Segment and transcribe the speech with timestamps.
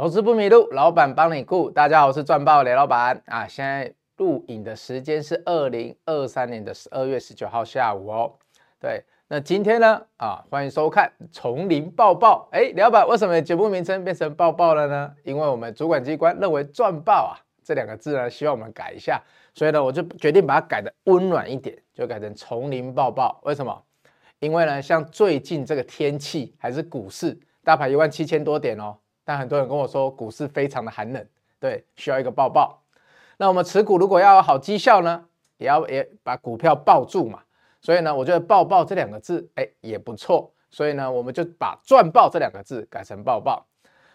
[0.00, 1.70] 投资不迷路，老板帮你顾。
[1.70, 3.46] 大家好，我是赚爆雷老板啊！
[3.46, 8.32] 现在录影的时间是二零二三年的十二月十九号下午哦。
[8.80, 12.48] 对，那今天呢啊，欢迎收看丛林报报。
[12.50, 15.14] 哎，老板，为什么节目名称变成报报了呢？
[15.22, 19.22] 因为我们主管机关认为赚爆啊这两个字呢，希望我们改一下，
[19.54, 23.38] 所以呢，我就决定把它改得温暖一点，就改成丛林报报。
[23.42, 23.78] 为什么？
[24.38, 28.96] 因为呢，像最近这个天气还是股市，大盘一万七千多点哦。
[29.30, 31.24] 但很多人跟我说股市非常的寒冷，
[31.60, 32.82] 对，需要一个抱抱。
[33.36, 35.24] 那我们持股如果要有好绩效呢，
[35.56, 37.38] 也要也把股票抱住嘛。
[37.80, 40.52] 所以呢，我觉得抱抱这两个字，哎，也不错。
[40.68, 43.64] 所以呢，我们就把赚爆这两个字改成抱抱。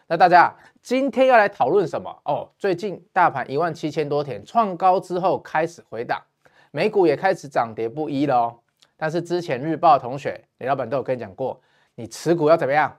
[0.08, 2.14] 那大家今天要来讨论什么？
[2.26, 6.22] 哦，最近大盘一万七千多点创高之后开始回档，
[6.72, 8.60] 美股也开始涨跌不一了哦。
[8.98, 11.62] 但是之前日报同学，李老板都有跟你讲过，
[11.96, 12.94] 你持股要怎么样？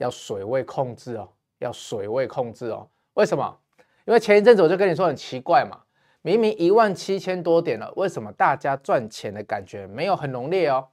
[0.00, 2.88] 要水位控制哦，要水位控制哦。
[3.14, 3.58] 为什么？
[4.06, 5.78] 因为前一阵子我就跟你说很奇怪嘛，
[6.22, 10.88] 明明一万七千多点了，为什么大家赚钱的感觉没有很浓烈哦？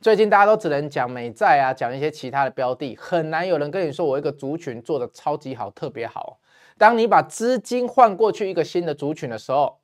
[0.00, 6.38] 最近大家都只能讲美债啊，讲一些其他的标的，很难有人跟你说我一个族群做的超级好，特别好。
[6.76, 9.80] 当你把资金换过去一个新的族群的时候，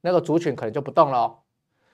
[0.00, 1.38] 那个族群可能就不动了哦。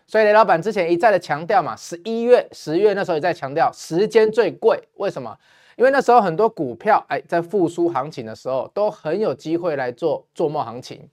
[0.06, 5.36] 所以雷老板之前一再的强调嘛，十一月、十月那时候也在强调时间最贵，为什么？
[5.80, 11.08] 因为那时候很多股票，哎，在复苏行情的时候，都很有机会来做做梦行情。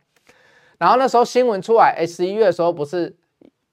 [0.78, 3.16] 然后那时候新闻出来，哎，十一月的时候不是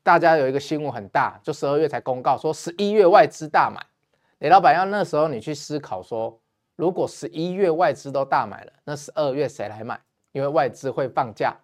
[0.04, 3.84] 大家有一个新闻很大，就十二月才公告说十一月外资大买。
[4.38, 6.38] 雷老板要那时候你去思考说，
[6.76, 10.00] 如果十一月外资都大买了，那十二月谁来买？
[10.30, 11.56] 因为外资会放假。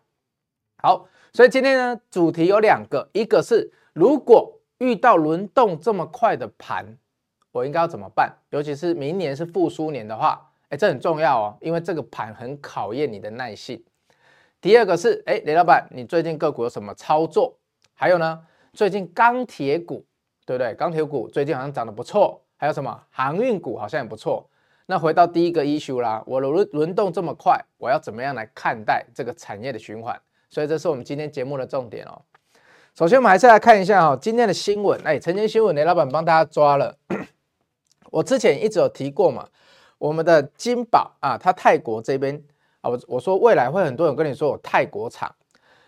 [0.82, 6.98] 好，所以今天呢，主题有两个，一个是如果遇到轮动这么快的盘。
[7.53, 8.33] 我应该要怎么办？
[8.50, 13.83] 尤其是明年是复苏年的话，哎，这很重要哦，因为这个盘很考验你的耐性。
[14.61, 17.56] 第二个是，哎，雷老板，你最近个股有什么操作？
[17.94, 18.41] 还有呢，
[18.72, 20.05] 最近钢铁股，
[20.44, 20.75] 对不对？
[20.75, 22.43] 钢铁股最近好像涨得不错。
[22.56, 24.47] 还有什么航运股好像也不错。
[24.84, 30.21] 那回到第一个 issue 啦，我轮轮动这么快，我要怎么样来看待这个产业的循环？
[30.50, 32.21] 所以这是我们今天节目的重点哦。
[32.94, 36.99] 首先，我们还是来看一下哈、哦，今天的新闻，哎，晨间新闻，雷老板帮大家抓了。
[38.10, 39.48] 我之前一直有提过嘛，
[39.98, 42.43] 我们的金宝啊，它泰国这边
[42.81, 45.34] 啊，我我说未来会很多人跟你说有泰国厂，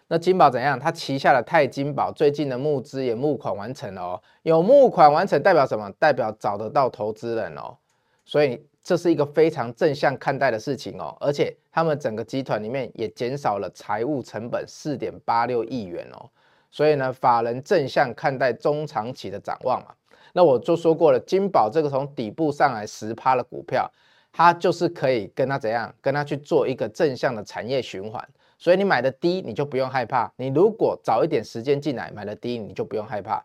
[0.08, 0.78] 那金宝怎样？
[0.78, 5.90] 它旗下的泰金宝最近的募资也募款完成了哦，有募款完成代表什么？
[5.98, 7.76] 代表找得到投资人哦，
[8.24, 16.28] 所以这是一个非常正向看待的事情哦，而且他们整个集团里面也减少了财务成本四点八六亿元哦，
[16.70, 19.94] 所以呢，法人正向看待中长期的展望嘛。
[20.32, 23.90] 那我就说过了，金宝这个从底部上来十趴的股票，
[24.32, 28.26] 它就是可以跟它怎样，跟它去做一个正向的产业循环。
[28.58, 30.32] 所以你买的低，你就不用害怕。
[30.36, 33.44] 你如果早一点时间进来买的低，你就不用害怕。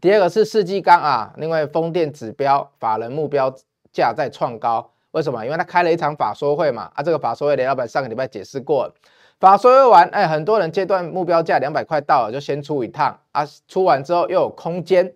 [0.00, 3.54] 第二个是世纪钢啊，因为风电指标法人目标
[3.92, 5.42] 价在创高，为什么？
[5.44, 6.90] 因为他开了一场法说会嘛。
[6.94, 8.92] 啊，这个法说会雷老板上个礼拜解释过，
[9.40, 15.10] 法说会完，哎，很多人阶段目标价两百块到了，就先出一趟啊，出完之后又有空间。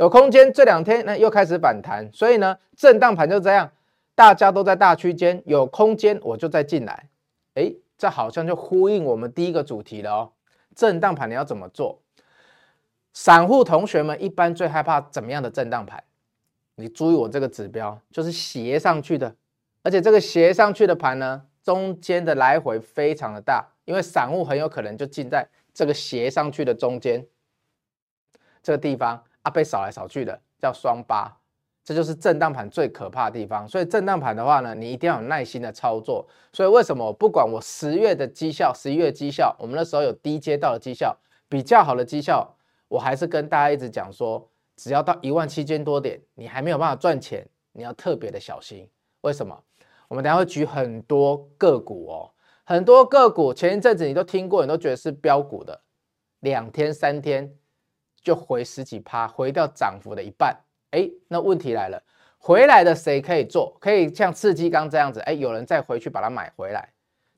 [0.00, 3.70] 有空间，这两天呢又开始反弹，所以呢震荡盘就这样，
[4.14, 7.10] 大家都在大区间，有空间我就再进来，
[7.52, 10.32] 诶，这好像就呼应我们第一个主题了哦。
[10.74, 12.00] 震荡盘你要怎么做？
[13.12, 16.02] 散户同学们一般最害怕怎么样的震荡盘？
[16.76, 19.36] 你注意我这个指标，就是斜上去的，
[19.82, 27.26] 而且这个斜上去的盘呢，中间的来回非常的大，因为散户很有可能就进在这个斜上去的中间
[28.62, 29.22] 这个地方。
[29.42, 31.34] 啊，被扫来扫去的叫双八，
[31.82, 33.66] 这就是震荡盘最可怕的地方。
[33.66, 36.26] 所以震荡盘的话呢，你一定要有耐心的操作。
[36.52, 41.16] 所以为什么我不管我十月的绩效，十一月绩效，我们那时候有低阶到的绩效，
[41.48, 42.56] 比较好的绩效，
[42.88, 44.46] 我还是跟大家一直讲说，
[44.76, 48.88] 只要到一万七千多点，你还没有办法赚钱，你要特别的小心。
[49.22, 49.58] 为什么？
[50.08, 52.30] 我们等下会举很多个股哦，
[52.64, 55.80] 很多个股前一阵子你都听过，你都觉得是飙股的，
[56.40, 57.54] 两天三天。
[58.22, 60.56] 就回十几趴，回到涨幅的一半。
[60.90, 62.02] 哎，那问题来了，
[62.38, 63.76] 回来的谁可以做？
[63.80, 66.90] 可以像世纪刚这样子，哎，有人再回去把它买回来。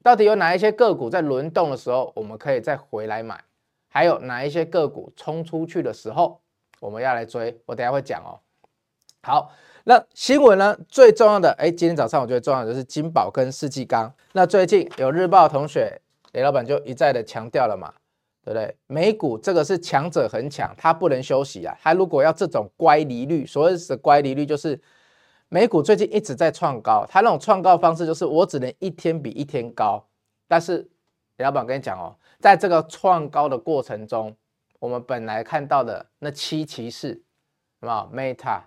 [0.03, 3.39] 到底有哪一些个股在轮动的时候，我们可以再回来买？
[3.89, 6.41] 还有哪一些个股冲出去的时候，
[6.81, 7.61] 我们要来追？
[7.67, 8.41] 我等下会讲哦。
[9.23, 9.53] 好，
[9.85, 10.77] 那新闻呢？
[10.89, 14.13] 最重要的，哎，今天早上我觉得重要的就是金宝跟世纪刚。
[14.33, 16.01] 那最近有日报同学，
[16.33, 17.93] 雷老板就一再的强调了嘛。
[18.45, 18.77] 对不对？
[18.87, 21.77] 美股这个是强者恒强，它不能休息啊。
[21.81, 24.81] 它如果要这种乖离率，所谓的乖离率就是
[25.49, 30.05] 美股最近一直在创高，它那种创高方式就是我只能一天比一天高。
[30.49, 30.79] 但是
[31.37, 34.37] 李老板跟你讲哦，在这个创高的过程中，
[34.81, 37.23] 我们本来看到的那七骑士，
[37.81, 38.63] 什么 Meta，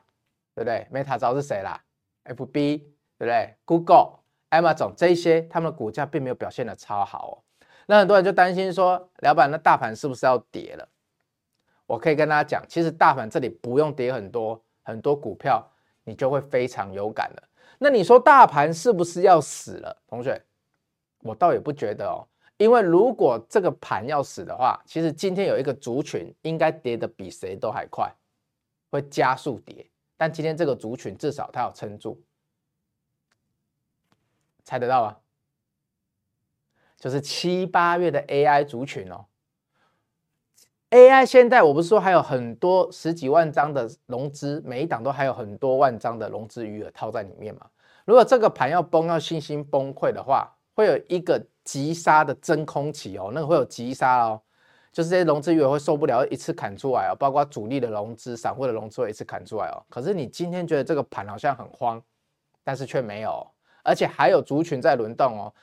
[0.56, 1.82] 对不对？Meta 知道是谁啦
[2.24, 2.86] ？FB，对
[3.20, 4.20] 不对？Google、
[4.52, 7.45] Amazon 这些，他们的股价并没有表现得超好哦。
[7.86, 10.88] 那很多人就担心说，老板，那大盘是不是要跌了？
[11.86, 15.72] 我可以跟大家讲，其实大盘这里不用跌很多，很多股票。
[16.08, 17.44] 你就会非常有感了。
[17.80, 19.98] 那你说大盘是不是要死了？
[20.08, 20.40] 同学，
[21.22, 22.28] 我倒也不觉得哦。
[22.58, 28.14] 因为如果这个盘要死的话，其实今天有一个族群应该跌的比谁都还快，
[28.92, 29.90] 会加速跌。
[30.16, 32.22] 但今天这个族群至少它要撑住，
[34.64, 35.18] 猜得到吗？
[37.06, 39.26] 就是七八月的 AI 族群哦。
[40.90, 47.68] AI 现在我不是说还有很多十几万张的融资，每一档都还有很多万张的融资余额套在里面嘛？
[48.06, 54.42] 如果这个盘要崩，要信心崩溃的话，会有一个急杀的真空期哦，那个会有急杀哦，
[54.92, 59.78] 就是这些融资余额会受不了，一次砍出来哦，包括主力的融资、散户的融资会一次砍出来哦。
[59.92, 62.02] 可是你今天觉得这个盘好像很慌，
[62.64, 63.48] 但是却没有，
[63.84, 65.54] 而且还有族群在轮动哦，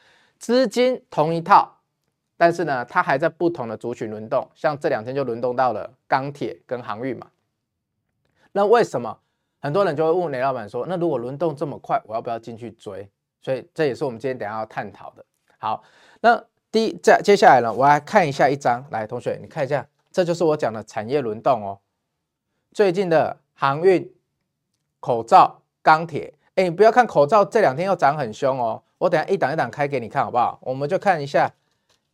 [0.43, 1.79] 资金同一套。
[2.37, 7.29] 但是呢，它还在不同的族群轮动，像这两天就轮动到了钢铁跟航运嘛。
[8.51, 9.21] 那为什么
[9.61, 13.09] 很多人就会问雷老板说，那如果轮动这么快，我要不要进去追？
[13.41, 15.25] 所以这也是我们今天等下要探讨的。
[15.59, 15.85] 好，
[16.21, 16.43] 那
[16.73, 21.79] 第一，这接下来呢，我来看一下一张，来，同学你看一下，这就是我讲的产业轮动哦。
[22.73, 24.13] 最近的航运、
[24.99, 30.59] 口罩、钢铁，哎，你不要看口罩这两天又涨很凶哦，我等下一档一档开给你看好不好？
[30.63, 31.53] 我们就看一下。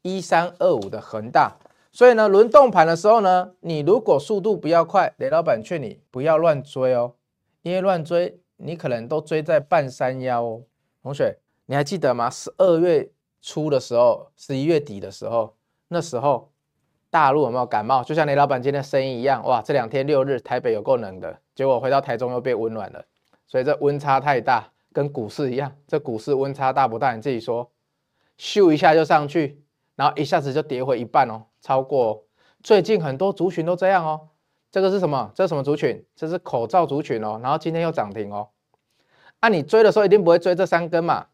[0.03, 1.57] 一三二五的恒大，
[1.91, 7.15] 所以呢，轮动盘的时候呢，你如果速度不要快，雷老板劝你不要乱追哦，
[7.63, 10.63] 因为乱追你可能都追在半山腰哦。
[11.03, 11.37] 同学，
[11.67, 12.31] 你还记得吗？
[12.31, 13.11] 十二月
[13.43, 15.57] 初的时候，十一月底的时候，
[15.89, 16.53] 那时候
[17.11, 18.05] 大陆有没有感冒？
[18.05, 23.05] 就像雷老板今天声音一样，哇，这两天六日台北有够冷的，结果回到台中又变温暖了，
[23.49, 27.15] 所以这温差太大，跟股市一样，这股市温差大不大？
[27.15, 27.71] 你自己说，
[28.37, 29.63] 咻一下就上去。
[29.95, 32.25] 然后一下子就跌回一半哦，超过
[32.65, 34.31] 最近很多族群都这样哦。
[34.73, 35.31] 这个是什么？
[35.37, 36.05] 这是什么族群？
[36.17, 37.39] 这是口罩族群哦。
[37.41, 38.49] 然后今天又涨停哦。
[39.39, 41.29] 按、啊、你追的时候一定不会追这三根嘛？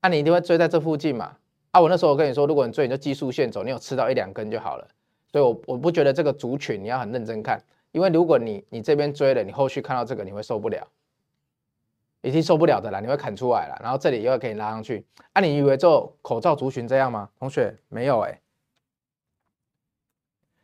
[0.00, 1.36] 按、啊、你一定会追在这附近嘛？
[1.72, 4.88] 啊，我那时候我跟你说，如果你追，你就技术线走，你有吃到一两根就好了。
[5.30, 10.88] 所以，我我不觉得这个族群你要很认真看，因为如果你你这边追了，你后续看到这个你会受不了。
[12.24, 15.04] 已经受不了的啦，你会砍出来了，然后这里又要给你拉上去。
[15.34, 17.28] 啊，你以为做口罩族群这样吗？
[17.38, 18.40] 同学，没有哎、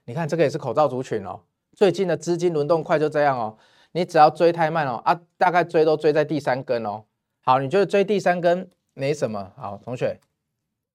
[0.06, 1.42] 你看这个也是口罩族群哦。
[1.74, 3.58] 最近的资金轮动快就这样哦。
[3.92, 7.04] 你只要追太慢哦，啊，大概追都追在第三根哦。
[7.42, 9.52] 好，你觉得追第三根没什么。
[9.56, 10.18] 好，同学，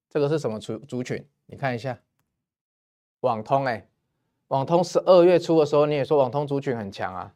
[0.09, 1.23] 这个是什么族族群？
[1.45, 1.99] 你看一下，
[3.19, 3.87] 网通哎、
[4.47, 7.33] 网通十二月初的时候你也说网通族群很强啊，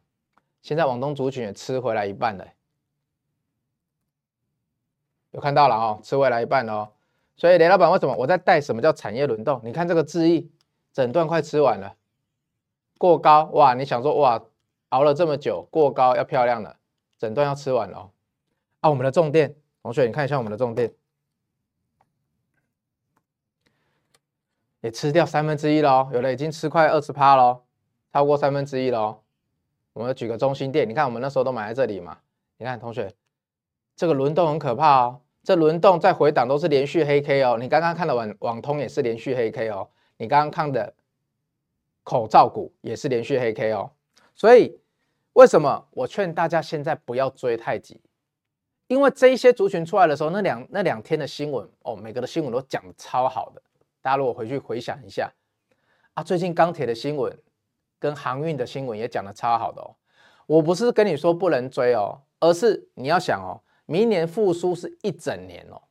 [0.62, 2.44] 现在网通族群也吃回来一半了、
[5.32, 6.88] 有看到了哦，吃回来一半哦，
[7.36, 9.60] 所以雷老板为什么我在带什么叫产业轮动？
[9.64, 10.50] 你看这个字义，
[10.92, 11.94] 整段快吃完了，
[12.98, 13.74] 过高哇！
[13.74, 14.42] 你想说哇，
[14.88, 16.76] 熬了这么久，过高要漂亮了，
[17.16, 18.10] 整段要吃完了哦。
[18.80, 20.92] 啊，我们的重点，同学你看一下我们的重点，
[24.80, 27.62] 也吃掉三分之一了哦，有的已经吃快二十趴了，
[28.12, 29.20] 超过三分之一了。
[29.92, 32.18] 我们举个中心店，你看我们那时候都买在这里嘛，
[32.58, 33.14] 你看同学。
[34.00, 37.58] 这个轮动很可怕哦，这轮动在回档都是连续黑 K 哦。
[37.60, 40.94] 你刚刚看的网网通也是连续黑 K 哦，你刚刚看的
[42.02, 43.90] 口罩股也是连续黑 K 哦。
[44.34, 44.80] 所以
[45.34, 48.00] 为什么我劝大家现在不要追太急？
[48.86, 53.60] 因为这一些族群出来的时候，那两那两天的新闻哦，每个的新闻都讲得超好的。
[54.00, 55.30] 大家如果回去回想一下
[56.14, 57.38] 啊，最近钢铁的新闻
[57.98, 59.94] 跟航运的新闻也讲得超好的哦。
[60.46, 63.60] 我不是跟你说不能追哦，而是你要想哦。
[63.90, 65.82] 明年复苏是一整年哦，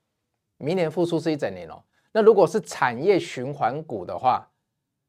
[0.55, 1.83] 明年复苏是一整年哦。
[2.13, 4.49] 那如果是产业循环股的话，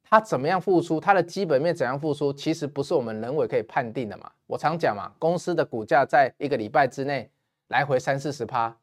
[0.02, 0.98] 它怎么样复苏？
[0.98, 2.32] 它的基本面怎样复苏？
[2.32, 4.32] 其实不是我们人为可以判定的嘛。
[4.48, 7.30] 我常讲嘛，公司的股价在一个礼拜之内
[7.68, 8.76] 来回三四十趴，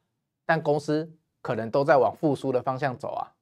[0.46, 1.12] 但公司
[1.42, 3.36] 可能都在往复苏的方向走啊。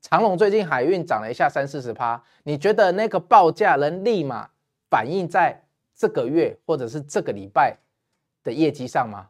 [0.00, 4.50] 长隆最近海运涨了一下三四十趴，你觉得那个报价能立马
[4.90, 5.62] 反映在
[5.94, 7.78] 这个月或者是这个礼拜
[8.42, 9.28] 的业绩上吗？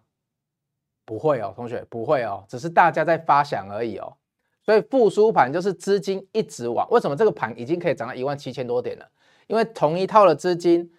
[1.04, 4.16] 不会哦，同学不会哦，只是大家在发想而已哦。
[4.62, 9.06] 所以复苏盘就是资金一直往，为什么这个盘已经可以涨到一万七千多点了？
[9.46, 10.90] 因为同一套的资金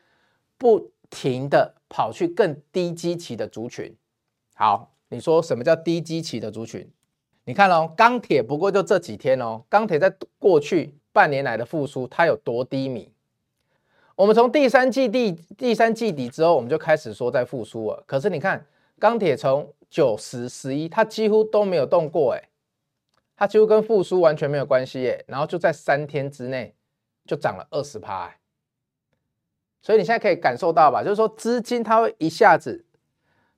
[0.57, 3.95] 不停的跑去更低基期的族群。
[4.53, 6.88] 好，你说什么叫低基期的族群？
[7.45, 13.12] 你看哦，钢铁不过就这几天哦，钢铁在过去半年来的复苏，它有多低迷？
[14.15, 18.03] 我们从第三季第第三季底之后，我们就开始说在复苏了。
[18.05, 18.65] 可是你看，
[18.97, 22.49] 钢铁从九十十一，它几乎都没有动过，哎，
[23.37, 26.75] 它几乎跟复苏完全没有关系，哎，然后就在三天之内
[27.25, 28.37] 就涨了二十趴，哎，
[29.81, 32.83] 所以你现在可以感受到吧，就是说资金它会一下子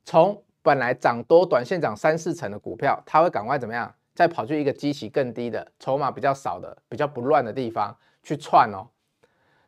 [0.06, 0.44] 从。
[0.64, 3.96] 本来涨多，短线涨三四成的股票，它会赶快怎么样？
[4.14, 8.86] 再跑去一个基期更低的、筹码比较少的、比较不乱的地方去窜哦。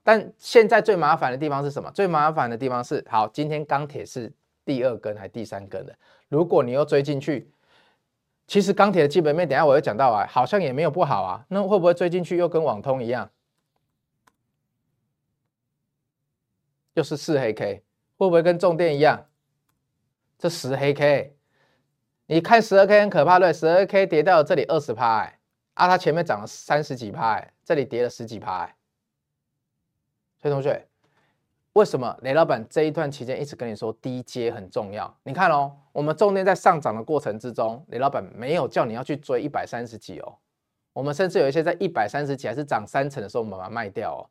[0.03, 1.89] 但现在最麻烦的地方是什么？
[1.91, 4.29] 最麻烦的地方是，好，今天钢铁是
[4.69, 5.95] 第二根还第三根的？
[6.27, 7.51] 如果你又追进去，
[8.45, 11.43] 其实钢铁的基本面，等下我又讲到啊，好像也没有不好啊。
[11.47, 13.31] 那会不会追进去又跟网通一样，
[16.93, 17.83] 又是四黑 K？
[18.17, 19.25] 会不会跟重电一样？
[20.38, 21.35] 这十黑 K，
[22.27, 25.39] 你看十二 K 很可怕，对，十二 K 跌到这里二十趴，哎，
[25.73, 28.75] 啊，它前面涨了三十几趴，哎，这里跌了十几趴，哎，
[30.39, 30.88] 所以同学，
[31.73, 35.13] 为什么雷老板这一段期间一直跟你说低阶很重要？
[35.23, 40.35] 你看哦，我们重点在上涨的过程之中，雷老板没有叫你要去追一百三十几哦，
[40.93, 44.21] 我们甚至有一些在一百三十几还是涨三成的时候，我们把它卖掉哦，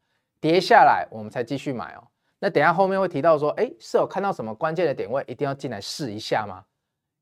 [0.40, 2.02] 跌下来我们才继续买哦。
[2.40, 6.64] 那等下后面会提到说，哎，是有看到什么关键的点位，一定要进来试一下吗？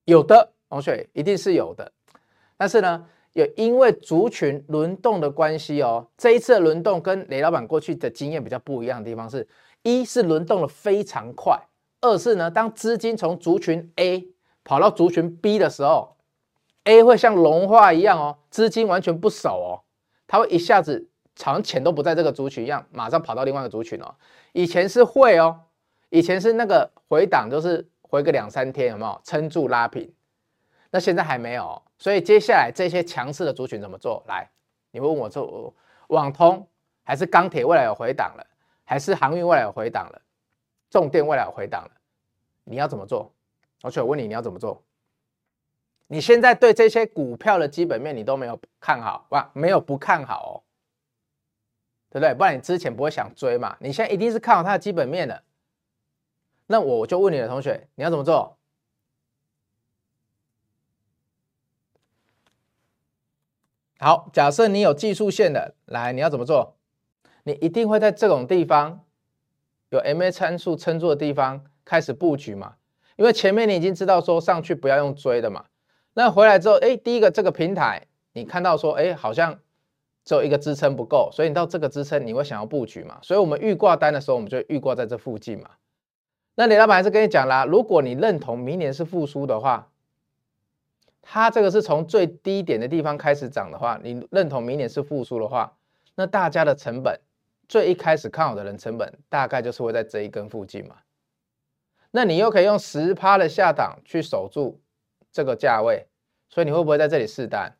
[0.04, 1.92] 有的，同学一定是有的。
[2.56, 9.46] 但是呢，也因为族群轮动的关系哦，这一次的轮动跟雷老板过去的经验比较不一样的地方是，
[9.86, 11.56] 一是轮动的非常快，
[12.00, 14.26] 二是呢，当资金从族群 A
[14.64, 16.16] 跑到族群 B 的时候
[16.84, 19.70] ，A 会像龙化一样哦，资金完全不守哦，
[20.26, 21.08] 它会一下子。
[21.42, 24.14] 好像钱都不在这个族群一样，马上跑到另外一个族群哦。
[24.54, 25.60] 以前是会哦，
[26.08, 30.10] 以前是那个回档，就是回个两三天，有没有撑住拉平？
[30.92, 34.24] 那现在还没有，所以接下来这些强势的族群怎么做？
[34.26, 34.48] 来，
[34.92, 35.74] 你会问我做
[36.08, 36.66] 网通
[37.04, 38.46] 还是钢铁未来有回档了，
[38.86, 40.22] 还是航运未来有回档了，
[40.88, 41.90] 重电未来有回档了？
[42.64, 43.30] 你要怎么做？
[43.82, 44.82] 而且我问你，你要怎么做？
[46.06, 49.50] 你现在对这些股票的基本面你都没有看好哇？
[49.52, 50.62] 没有不看好哦。
[52.10, 52.32] 对不对？
[52.32, 53.76] 不然你之前不会想追嘛？
[53.80, 55.42] 你现在一定是看好它的基本面的。
[56.68, 58.56] 那我就问你的同学，你要怎么做？
[63.98, 66.76] 好，假设你有技术线的，来，你要怎么做？
[67.46, 69.00] 你一定会在这种地方
[69.90, 72.74] 有 MA 参数撑住的地方开始布局嘛？
[73.14, 75.64] 因为前面你已经知道说上去不要用追的嘛。
[76.14, 79.58] 那回来之后，哎，第一个这个平台你看到说，哎，好像。
[80.28, 83.16] 只有一个支撑不够，所以你到这个支撑你会想要布局嘛？
[83.22, 85.70] 所以我们预挂单的时候，我们就预挂在这附近嘛。
[86.56, 89.88] 那李老板还是跟你讲啦，如果你认同明年是复苏的话，
[91.22, 95.76] 它这个是从最低点的地方开始涨的话，你认同明年是复苏的话，
[96.16, 97.20] 那大家的成本
[97.68, 100.96] 最一开始看好的人成本大概就是会在这一根附近嘛。
[102.10, 104.80] 那你又可以用十趴的下档去守住
[105.30, 106.06] 这个价位，
[106.48, 107.76] 所以你会不会在这里试单？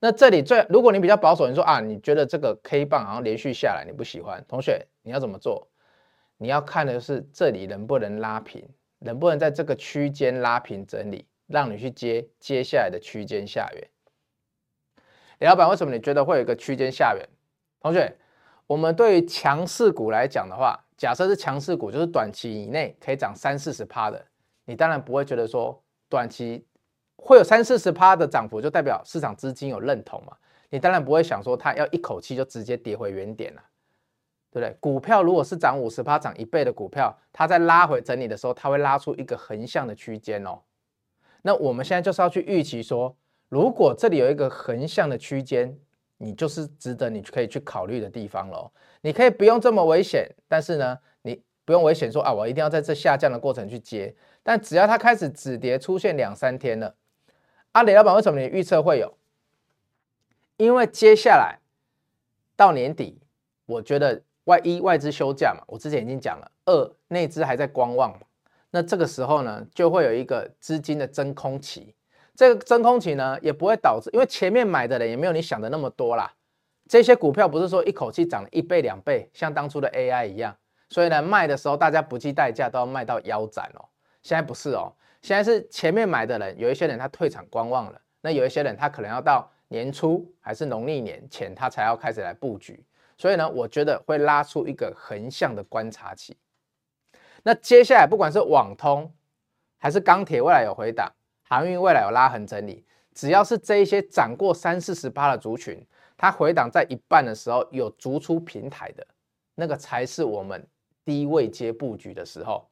[0.00, 5.68] 那这里最，如果你比较保守，你说啊，你觉得这个 K 棒好像连续下来，你不喜欢，同学，你要怎么做？
[6.36, 8.68] 你要看的是这里能不能拉平，
[9.00, 13.88] 能不能在这个区间拉平整理，让你去接接下来的区间下缘。
[15.40, 17.28] 李老板，为什么你觉得会有一个区间下缘？
[17.80, 18.16] 同学，
[18.68, 24.24] 我们对于强势股来讲的话，假设是强势股，就是短期以内可以涨三四十趴的，
[24.66, 26.64] 你当然不会觉得说短期。
[27.20, 30.32] 会有三四十趴的涨幅，就代表市场资金有认同嘛？
[30.70, 33.62] 你当然不会想说它要一口气就直接跌回原点了，
[34.52, 34.76] 对不对？
[34.78, 40.60] 股票如果是涨五十趴、涨一倍的股票，它在拉回整理的时候，它会拉出一个横向的区间哦。
[41.42, 43.16] 那我们现在就是要去预期说，
[43.48, 45.76] 如果这里有一个横向的区间，
[46.18, 48.70] 你就是值得你可以去考虑的地方喽。
[49.00, 54.14] 你可以不用这么危险，但是呢，你不用危险说啊，我一定要在这下降的过程去接。
[54.42, 56.94] 但只要它开始止跌出现两三天了。
[57.72, 59.16] 阿里老板，为什么你预测会有？
[60.56, 61.60] 因为接下来
[62.56, 63.20] 到年底，
[63.66, 66.50] 我觉得外一外资休假嘛，我之前已经讲了。
[66.64, 68.26] 二内资还在观望嘛，
[68.70, 71.94] 那这个时候呢，就会有一个资金的真空期。
[72.38, 76.32] 这个真空期呢，也不会导致，因为前面买的人也没有你想的那么多啦。
[76.88, 80.56] 这些股票不是说一口气涨了一倍两倍，像当初的 AI 一样，
[80.88, 83.84] 所以呢，卖的时候大家不计代价都要卖到腰斩哦。
[84.22, 84.92] 现在不是哦。
[85.20, 92.86] 现在是前面买的人，有一些人他退场观望了，那有一些人他可能要到年初还是农历年前，他才要开始来布局。
[93.16, 96.36] 所以呢，我觉得会拉出一个横向的观察期。
[97.42, 99.12] 那接下来不管是网通
[99.76, 101.12] 还是钢铁，未来有回档，
[101.48, 105.82] 航运未来有拉横整理，只要是这一些涨过三四十趴的族群，
[106.16, 109.06] 它回档在一半的时候有逐出平台的，
[109.54, 110.66] 那个才是我们
[111.06, 112.68] 低位接布局的时候。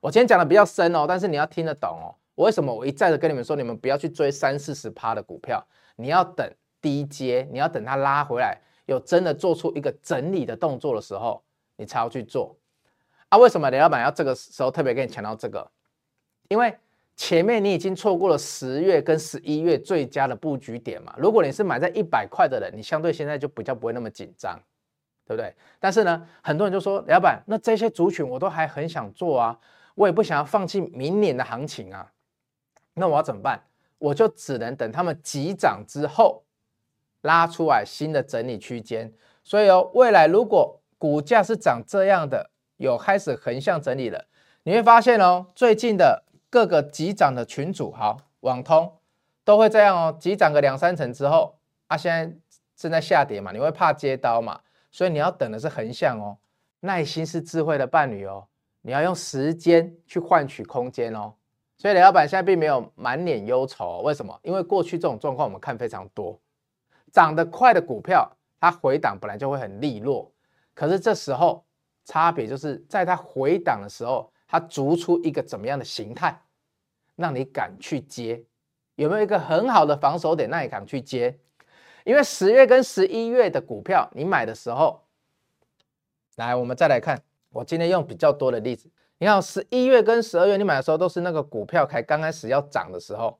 [0.00, 2.10] 我今天讲的比较深哦，但是你要听得懂哦。
[2.34, 5.64] 我为什么我一再的跟你们说，你们不要去追三四十趴的股票，
[5.96, 6.50] 你要等
[6.80, 11.44] 低阶，你要等它拉回来，有真的做出一个整理的动作的时候，
[11.76, 12.56] 你才要去做。
[13.28, 15.70] 啊，为什么雷老板要这个时候特别跟你强调这个？
[16.48, 16.74] 因为
[17.20, 21.14] 前面你已经错过了十月跟十一月最佳的布局点嘛。
[21.18, 24.58] 如果你是买在一百块的人，你相对现在就比较不会那么紧张，
[25.26, 25.54] 对不对？
[25.78, 29.58] 但是呢，很多人就说，老板，那这些族群我都还很想做啊，
[29.94, 32.10] 我也不想要放弃明年的行情啊。
[32.94, 33.62] 那我要怎么办？
[33.98, 36.42] 我就只能等他们急涨之后
[37.20, 39.12] 拉出来新的整理区间。
[39.44, 44.24] 所以哦，未来如果股价是长这样的，有开始横向整理了，
[44.62, 48.92] 你会发现哦，最近的各个急涨的群组，好，网通
[49.44, 52.36] 都会这样哦，急涨个两三成之后，啊，现在
[52.76, 56.36] 正在下跌嘛，你会怕接刀嘛，所以你要等的是横向哦，
[56.80, 58.46] 耐心是智慧的伴侣哦，
[58.82, 61.32] 你要用时间去换取空间哦，
[61.78, 64.38] 所以雷老板现在并没有满脸忧愁，为什么？
[64.42, 66.38] 因为过去这种状况我们看非常多，
[67.12, 68.28] 涨得快的股票，
[68.60, 70.30] 它回档本来就会很利落，
[70.74, 71.64] 可是这时候。
[72.06, 76.42] 差别就是在它回档的时候，它逐出一个怎么样的形态，
[77.14, 78.44] 让你敢去接？
[78.96, 81.38] 有没有一个很好的防守点，让你敢去接？
[82.02, 85.04] 因为十月跟十一月的股票，你买的时候，
[86.34, 88.90] 来，我们再来看，我今天用比较多的例子。
[89.18, 93.38] 你看，十一月跟十二月你买的时候，都是那个股票才刚开始要涨的时候，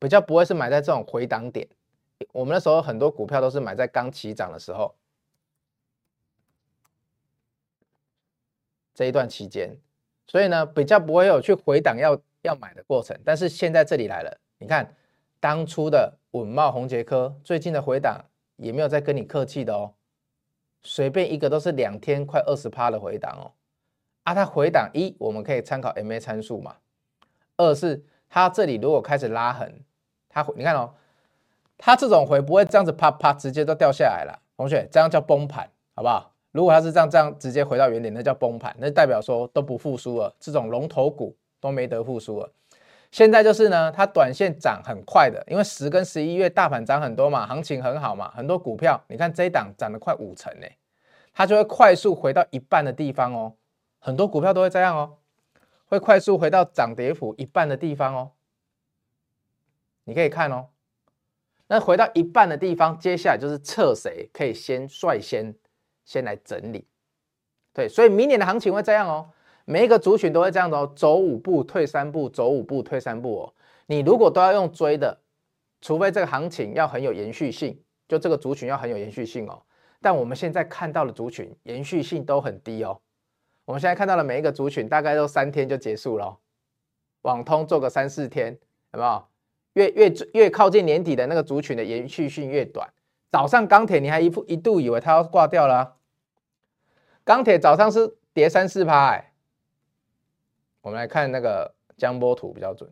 [0.00, 1.68] 比较不会是买在这种回档点。
[2.32, 4.92] 我们那时候很多股票都是买在刚起涨的时候。
[8.92, 9.78] 这一段期间，
[10.26, 13.18] 所以呢，比较不会有去回档要要买的过程。
[13.24, 14.94] 但是现在这里来了，你看
[15.40, 18.24] 当初的稳茂、宏杰科最近的回档
[18.56, 19.94] 也没有再跟你客气的哦，
[20.82, 23.52] 随便一个都是两天快二十趴的回档哦。
[24.24, 26.76] 啊，它回档一，我们可以参考 MA 参数嘛。
[27.56, 29.72] 二是它这里如果开始拉横，
[30.28, 30.92] 它你看哦，
[31.78, 36.32] 它这种回不会这样子啪啪直接都掉下来了，同学，这样叫崩盘，好不好？
[36.56, 42.50] 如果它是这样这样直接回到原点，那叫崩盘，那代表说都不复苏了，这种龙头股都没得复苏了。
[43.10, 50.66] 现在就是呢，它短线涨很快的，因为十跟十一月大盘涨很多嘛，行情很好嘛，很多股票你看这一档涨了快五成呢，
[51.34, 53.52] 它就会快速回到一半的地方哦，
[53.98, 55.18] 很多股票都会这样哦，
[55.84, 58.30] 会快速回到涨跌幅一半的地方哦，
[60.04, 60.68] 你可以看哦，
[61.66, 65.54] 那回到一半的地方，接下来就是测谁可以先率先。
[66.06, 66.86] 先来整理，
[67.74, 69.28] 对，所以明年的行情会这样哦，
[69.66, 73.52] 每一个族群都会这样子哦，走五步退三步，走五步退三步哦。
[73.86, 75.18] 你如果都要用追的，
[75.80, 79.60] 除非这个行情要很有延续性，就这个族群要很有延续性哦。
[80.00, 83.00] 但我们现在看到的族群延续性都很低哦。
[83.64, 86.36] 我们现在看到的每一个族群大概都三天就结束了哦，
[87.22, 88.56] 网通做个三四天，
[88.92, 89.24] 有没有？
[89.72, 92.88] 越越越靠近年底的那个族群的延续性越短。
[93.32, 95.95] 早上钢铁你还一一度以为它要挂掉了。
[97.26, 99.32] 钢铁早上是跌三四趴，哎，
[100.80, 102.88] 我们来看那个江波图比较准，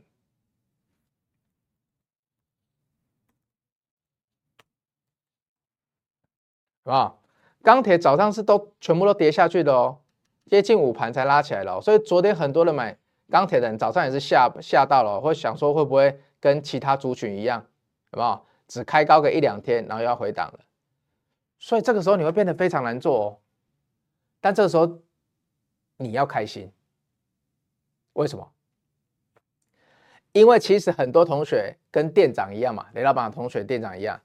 [6.82, 7.22] 好不好？
[7.62, 10.00] 钢铁早上是都全部都跌下去的哦，
[10.46, 12.98] 接近午盘才拉起来了，所以昨天很多人买
[13.30, 17.60] 钢铁的人早上也是吓吓到了，会想说会不会跟其他族群一样，
[18.10, 18.44] 好不好？
[18.66, 20.58] 只开高个一两天，然后又要回档了，
[21.60, 23.38] 所以这个时候你会变得非常难做哦。
[24.44, 25.00] 但这个时候
[25.96, 26.70] 你要开心，
[28.12, 28.46] 为什么？
[30.32, 34.20] 因为其实很多同学跟店长一样嘛，雷老板的同学店长一样，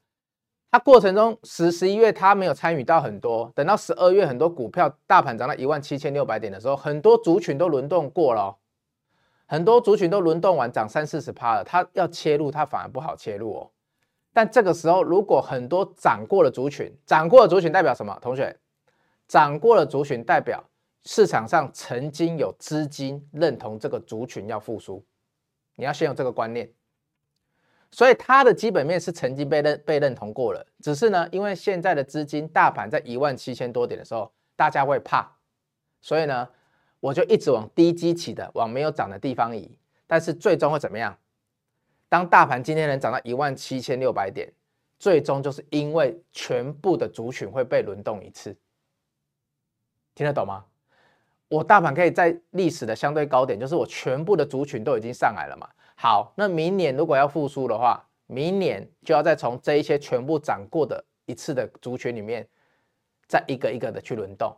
[0.69, 8.57] 他过程中十十一月他没有参与到很多，等到十二月很多股票大盘涨到一万七千六百点的时候，很多族群都轮动过了，
[9.45, 13.71] 很多族群都轮动完涨三四十趴了，他要切入他反而不好切入哦。
[14.33, 18.19] 但这个时候如果很多涨过的族群，涨过的族群代表什么？
[18.21, 18.59] 同学？
[19.29, 20.61] 涨过的族群代表
[21.05, 25.05] 市场上曾经有资金认同这个族群要复苏，
[25.75, 26.69] 你要先有这个观念。
[27.91, 35.31] 所以它的基本面是曾经被认被认同过了，只是呢，因为现在的资金大盘在一万七千多点的时候，大家会怕，
[36.01, 36.49] 所以呢，
[36.99, 39.77] 我就一直往低基期的、往没有涨的地方移。
[40.07, 41.15] 但是最终会怎么样？
[42.07, 44.51] 当大盘今天能涨到一万七千六百点，
[44.97, 48.55] 最终就是因为全部的族群会被轮动一次。
[50.19, 50.65] 听得懂吗？
[51.47, 55.65] 我大盘可以在历史的相对高点，就是我全部的族群都已经上来了嘛。
[55.95, 62.45] 好，那明年如果要复苏的话，明年就要再从这一些全部涨过的一次的族群里面，
[63.29, 64.53] 再一个一个的去轮动。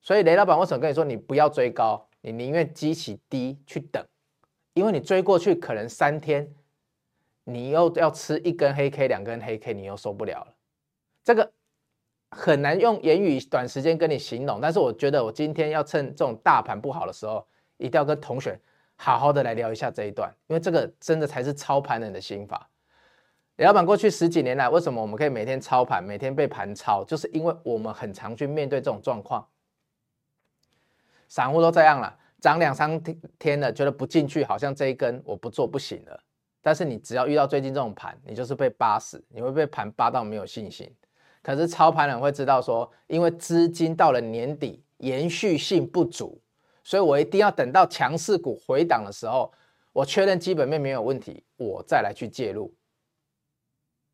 [0.00, 4.02] 所以雷老板为什么跟你说你不要追高，你宁愿基期低去等，
[4.72, 6.50] 因为你追过去可能三天，
[7.44, 10.54] 你又要吃一根黑 K，两根黑 K，你又受不了了。
[11.22, 11.52] 这个。
[12.36, 18.58] 很难用言语短时间跟你形容，但是我觉得我今天要趁这种大盘不好的时候，一定要跟同学
[18.96, 22.68] 好好的来聊一下这一段，因为这个真的才是操盘人的心法。
[23.56, 29.46] 李老板过去十几年来，为什么我们可以每天操盘，每天被盘操，就是因为我们很常去面对这种状况。
[31.28, 33.00] 散户都这样了，涨两三
[33.38, 36.20] 天了，觉得不进去，好像这一根我不做不行了。
[36.60, 40.92] 但是你只要遇到最近这种盘，你就是被扒死，你会被盘扒到没有信心。
[41.44, 46.40] 可是操盘人会知道说，因为资金到了年底延续性不足，
[46.82, 49.52] 所以我一定要等到强势股回档的时候，
[49.92, 52.74] 我确认基本面没有问题，我再来去介入。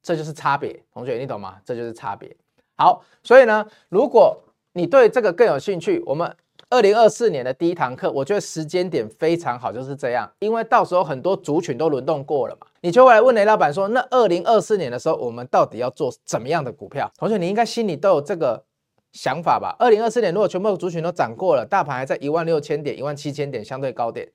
[0.02, 1.58] 这就是差别，同学你懂吗？
[1.64, 2.36] 这就是差别。
[2.76, 6.36] 好，所以呢，如果你对这个更有兴趣，我们。
[6.68, 17.10] 二零二四年的第一堂课，我觉得时间点非常好，就是这样，因为到时候很多族群都轮动过了嘛，你就会来问雷老板说，那二零二四年的时候，我们到底要做怎么样的股票？
[17.18, 18.64] 同学，你应该心里都有这个
[19.12, 19.76] 想法吧？
[19.78, 24.32] 二零二四年如果全部族群都涨过了，大盘还在一万六千点、一万七千点相对高点，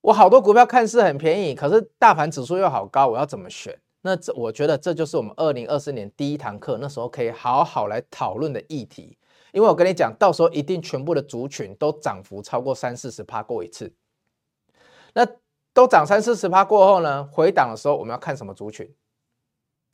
[0.00, 3.78] 我好多股票看似很便宜，可是大盘指数又好高，我要怎么选？
[4.02, 9.18] 那这我觉得这就是我们二零二四年第一堂课，那时候可以好好来讨论的议题。
[9.52, 13.92] 因为我跟你讲，到时候一定全部的族群都涨幅超过三四十趴过一次。
[15.12, 15.26] 那
[15.72, 18.92] 都涨三四十趴过后呢，回档的时候我们要看什么族群？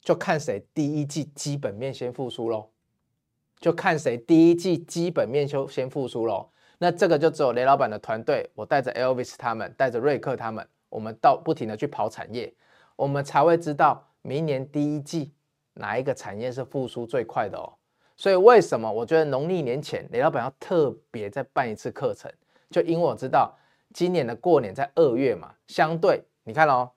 [0.00, 2.70] 就看谁第一季基本面先复苏喽。
[3.58, 6.50] 就看谁第一季基本面就先复苏喽。
[6.78, 12.52] 那这个就只有雷老板的团队，我带着 Elvis 他们，带着瑞克他们，我们到不停的去跑产业，
[12.96, 15.32] 我们才会知道明年第一季
[15.74, 17.72] 哪一个产业是复苏最快的哦。
[18.14, 22.30] 所以为什么我觉得农历年前雷老板要特别再办一次课程？
[22.70, 23.56] 就因为我知道
[23.96, 26.90] 今年的过年在二月嘛，相对你看哦，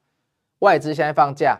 [0.60, 1.58] 外资现在放假，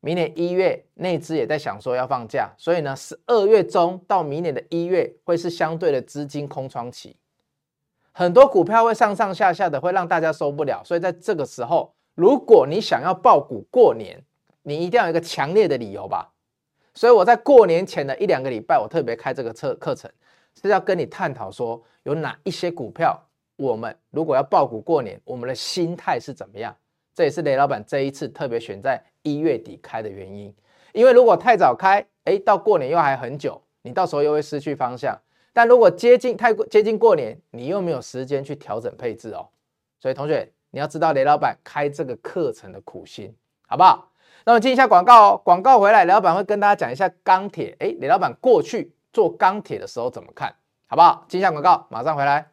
[0.00, 7.16] 明年一月内资也在想说要放假，所以呢，十二月中到明年的一月会是相对的资金空窗期，
[8.12, 10.82] 很多股票会上上下下的，会让大家受不了。
[10.84, 14.22] 所以在这个时候，如果你想要抱股过年，
[14.64, 16.34] 你一定要有一个强烈的理由吧。
[16.92, 20.10] 所以我在过年前的一两个礼拜，我特别开这个课课程，
[20.60, 23.18] 是要跟你探讨说有哪一些股票，
[23.56, 26.74] 我们如果要抱股过年，我们的心态是怎么样？
[27.14, 30.54] 这也是雷老板这一次特别选在一月底开的原因。
[30.92, 35.18] 因为如果太早开，哎，到过年又还很久，你到时候又会失去方向。
[35.52, 39.48] 但如果接近太过接近过年，你又没有时间去调整配置哦。
[39.98, 43.34] 所以同学，你要知道雷老板开这个课程的苦心，
[43.66, 44.10] 好不好？
[44.44, 47.74] 那么进一下广告哦，广告回来，雷老板会跟大家讲一下钢铁。
[47.78, 50.54] 哎，雷老板过去做钢铁的时候怎么看，
[50.86, 51.24] 好不好？
[51.28, 52.50] 进一下广告，马上回来。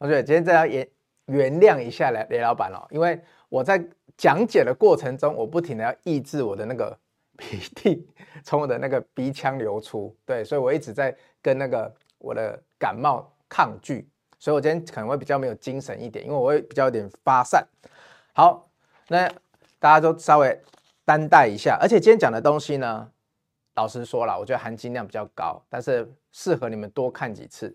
[0.00, 0.88] 同学，今天再要原
[1.26, 3.80] 原谅一下雷雷老板哦，因为我在
[4.16, 6.98] 讲解的过程中，我不停的要抑制我的那个。
[7.40, 8.06] 鼻涕
[8.44, 14.06] 从我的那个鼻腔流出，对，所以我一直在跟那个我的感冒抗拒，
[14.38, 17.66] 所以我今天可能会比较没有精神一点，因为我会比较有点发散。
[18.34, 18.68] 好，
[19.08, 19.26] 那
[19.78, 20.60] 大家都稍微
[21.06, 23.10] 担待一下，而且今天讲的东西呢，
[23.74, 27.74] 老实说了，我觉得含金量比较高，但是适合你们多看几次。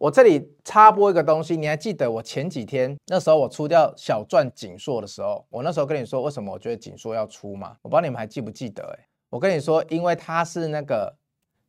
[0.00, 7.76] 我这里插播一个东西，你还记得我前几天那时候我出掉小赚景硕的时候，我那时候跟你说为什么我觉得景硕要出吗？
[7.82, 8.82] 我不知道你们还记不记得？
[8.98, 11.14] 哎，我跟你说，因为它是那个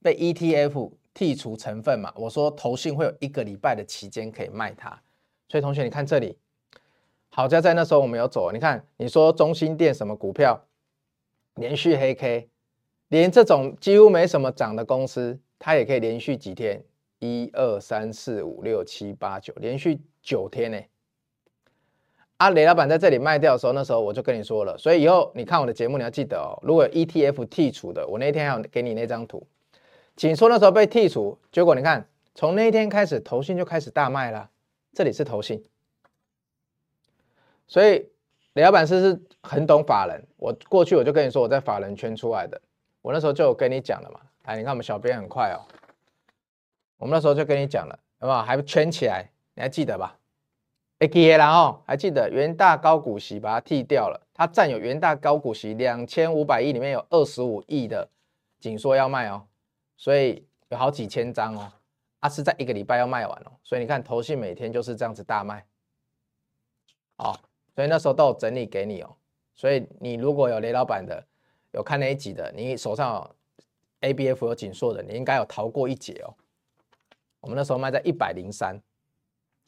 [0.02, 4.98] 被 ETF 剔除成分嘛，我说投信会有一个礼拜的期间可以卖它，
[5.50, 6.38] 所以同学你看这里，
[7.28, 10.58] 好在在那时候我没有走，你看你说中心店什么股票
[11.56, 12.48] 连续黑 K，
[13.10, 16.82] 连这种几乎没什么涨的公司，它也可以连续几天。
[17.22, 20.80] 一二三四五六七八九，连续九天呢。
[22.38, 26.58] 啊，雷老板在这里卖掉的时候，那时候我就跟你说了，所以以后你看我的节目，你要记得哦。
[26.64, 29.46] 如果 ETF 剔除的，我那天还有给你那张图，
[30.16, 34.50] 紧缩那时候被剔除，结果你看，从那一天开始，投信就开始大卖了。
[34.92, 35.64] 这里是投信，
[37.68, 38.10] 所以
[38.54, 40.28] 雷老板是不是很懂法人？
[40.38, 42.60] 我过去我就跟你说，我在法人圈出来的，
[43.04, 44.20] 我那时候就跟你讲了嘛。
[44.46, 45.62] 来，你看我们小编很快哦。
[47.02, 48.44] 我们那时候就跟你讲了，好不好？
[48.44, 50.20] 还圈起来，你还记得吧？
[51.00, 58.08] 哎，记得啦哦，还记得元大高股息把它剃掉了，它占有元大高股息两千五百亿里面有二十五亿的
[58.60, 59.42] 紧缩要卖哦，
[59.98, 61.72] 所以有好几千张哦，
[62.20, 65.66] 啊是在一个礼拜要卖完哦，所以你看投信每天就是这样子大卖，
[67.18, 67.36] 好，
[67.74, 69.16] 所以那时候都有整理给你哦，
[69.56, 71.26] 所以你如果有雷老板的，
[71.72, 76.36] 有看那一集的，你手上有 ABF 有紧缩的，你应该有逃过一劫哦。
[77.42, 78.82] 我们那时候卖在一百零三，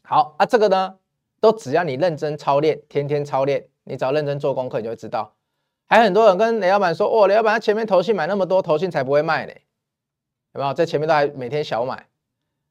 [0.04, 0.98] 好啊，这个呢？
[1.40, 5.36] 都只要你认真操练，天天操练，你只要认真做功课，你就会知道。
[5.88, 9.52] 还很多人跟雷老板说：“哦，雷老板他前面投信买那么多，投信才不会卖呢。”
[10.56, 10.74] 有没有？
[10.74, 12.08] 在前面都还每天小买，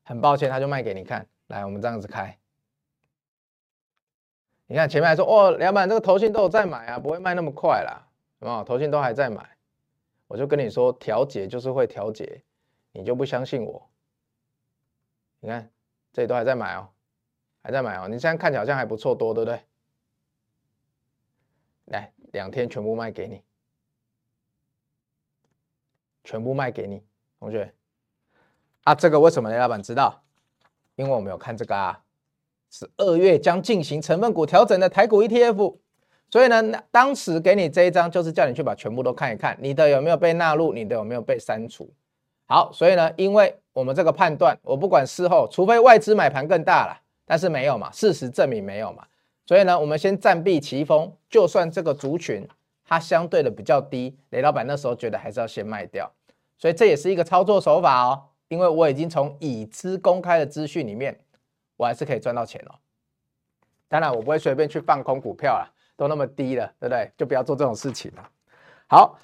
[0.05, 1.27] 很抱歉，他就卖给你看。
[1.49, 2.39] 来，我们这样子开，
[4.69, 8.09] 你看前面还说：“哦，雷老板这个投信都有在买啊，不会卖那么快啦。”
[8.41, 8.65] 有没有？
[8.65, 9.47] 投信都还在买，
[10.29, 12.43] 我就跟你说，调节就是会调节，
[12.93, 13.87] 你就不相信我。
[15.43, 15.71] 你看
[16.13, 16.89] 这里都还在买哦。
[17.65, 19.61] 还在买哦，你现在看起来好像还不错多，对不对？
[21.85, 23.41] 来，两天全部卖给你，
[26.25, 27.05] 全部卖给你，
[27.39, 27.73] 同学。
[28.83, 30.25] 啊，这个为什么雷老板知道？
[30.97, 32.03] 因为我们有看这个啊，
[32.69, 35.79] 是二月将进行成分股调整的台股 ETF，
[36.33, 41.95] 所以呢，当时给你这一张就是叫你去把全部都看一看，你的有没有被纳入，你的有没有被删除。
[42.47, 46.99] 好，所以呢，因为我们这个判断，我不管事后，除非外资买盘更大了。
[47.25, 49.07] 但是没有嘛，事实证明没有嘛，
[49.47, 51.11] 所以呢，我们先暂避其锋。
[51.31, 52.47] 就算这个族群
[52.85, 56.13] 它相对的比较低，雷老板那时候觉得还是要先卖掉，
[56.59, 58.25] 所以这也是一个操作手法哦。
[58.49, 61.19] 因为我已经从已知公开的资讯里面，
[61.79, 62.75] 我还是可以赚到钱哦。
[63.89, 67.11] 当然，我不会随便去放空股票啦，都那么低了，对不对？
[67.17, 68.29] 就不要做这种事情了。
[68.89, 69.19] 好，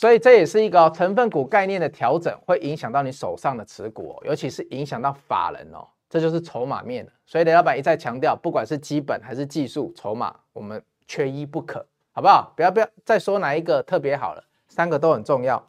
[0.00, 5.86] 所以这也是一个成分股概念的调整，会影响到你手上的持股哦，尤其是影响到法人哦。
[6.08, 12.50] 这就是筹码面，所以雷老板一再强调，不管是基本还是技术筹码，我们缺一不可，好不好？
[12.56, 15.62] 不要不要再说哪一个特别好了，三个都很重要。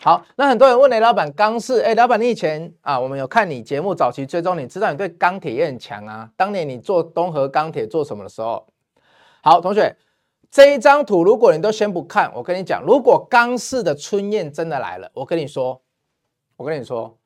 [0.00, 6.28] 好，那很多人问雷老板钢市，哎，老板你以前啊，我们有看你节目早期追踪，你知道你对钢铁也很强啊。
[6.36, 8.66] 当年你做东和钢铁做什么的时候？
[9.42, 9.94] 好，同学，
[10.50, 15.80] 这一张图如果你都先不看，我跟你讲，如果钢市的春燕真的来了，我跟你说，
[16.56, 17.16] 我跟你说。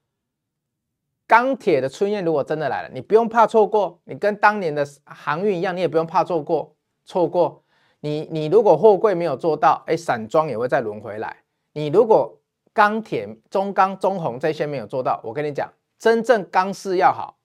[1.27, 7.63] 钢铁的春燕如果真的来了，你不用怕错过，你跟当年的航运一样，你也不用怕错过错过。
[8.01, 11.35] 你你如果货柜没有做到，哎，散装也会再轮回来。
[11.73, 12.39] 你如果
[12.75, 17.39] 钢铁、中钢、中红这些没有做到，我跟你讲，真正钢市要好，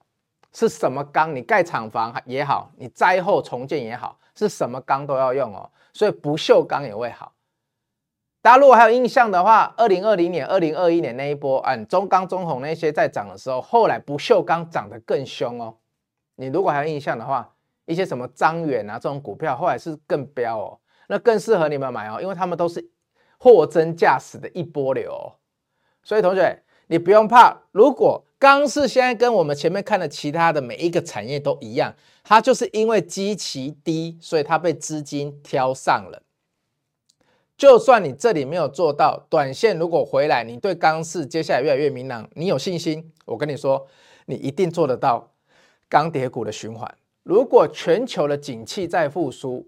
[0.52, 1.34] 是什么钢？
[1.34, 5.70] 你盖厂房也好，你灾后重建也好，是什么钢都要用哦。
[5.94, 7.34] 所以不锈钢也会好。
[8.42, 15.76] 大家如果还有印象的话，二零二零年、二零二一年那一波，嗯，中钢、中鸿那些在涨的时候，后来不锈钢涨得更凶哦。
[16.36, 17.54] 你如果还有印象的话，
[17.86, 22.90] 一些什么彰远啊这种股票，后来是更飙哦，那更适合你们买哦，因为他们都是
[23.38, 25.36] 货真价实的一波流哦。
[26.04, 36.24] 所以同学，你不用怕，如果钢市现在跟我们前面看的其他的每一个产业都一样，它就是因为基期低，所以它被资金挑上了。
[37.58, 43.86] 就算你这里没有做到，短线如果回来，你对钢市接下来越来越明朗，你有信心，我跟你说，
[44.28, 45.30] 你一定做得到
[45.90, 46.90] 钢铁股的循环。
[47.24, 49.68] 如果全球的景气在复苏，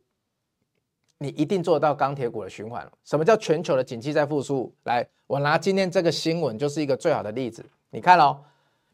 [1.17, 2.89] 你一定做得到钢铁股的循环。
[3.03, 4.73] 什么叫全球的景气在复苏？
[4.85, 7.65] 来，我拿今天这个新闻就是一个最好的例子。
[7.89, 8.39] 你看哦，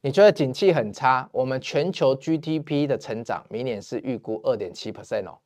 [0.02, 5.40] 你觉得景气很差，我们全球 GDP 的成长明年是预估二点七 percent 哦。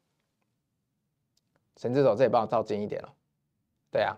[1.77, 3.09] 陈志总，这里帮我照近一点哦。
[3.91, 4.17] 对啊，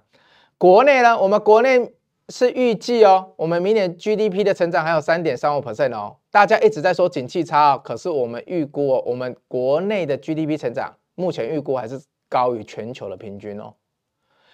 [0.57, 1.93] 国内呢，我们国内
[2.29, 6.17] 是预计哦，我们明年 GDP 的成长还有三点三五 percent 哦。
[6.31, 13.75] 大家一直在说景气差哦，可是我们预估哦，我们国内的 GDP 成长目前预估还是高于全球的平均哦。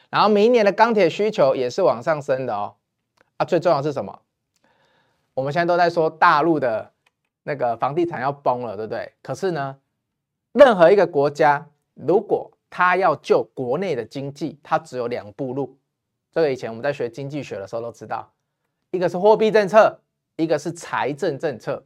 [0.09, 2.75] 然后明年的钢铁需求也是往上升的哦。
[3.37, 4.21] 啊，最重要是什么？
[5.39, 6.91] 我们现在都在说大陆的
[7.43, 9.09] 那个房地产要崩了，对不对？
[9.23, 9.77] 可是呢，
[10.51, 15.77] 任何一个国家如果他要救国内的经济，他只有两步路。
[16.29, 18.29] 这个以前我们在学经济学的时候都知道，
[18.91, 19.97] 一个是货币政策，
[20.35, 21.81] 一个是财政政策。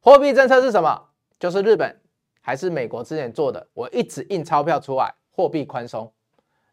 [0.00, 1.00] 货币政策是什么？
[1.38, 1.96] 就是日本
[2.40, 6.12] 还是美国之前做的，我一直印钞票出来，货币宽松，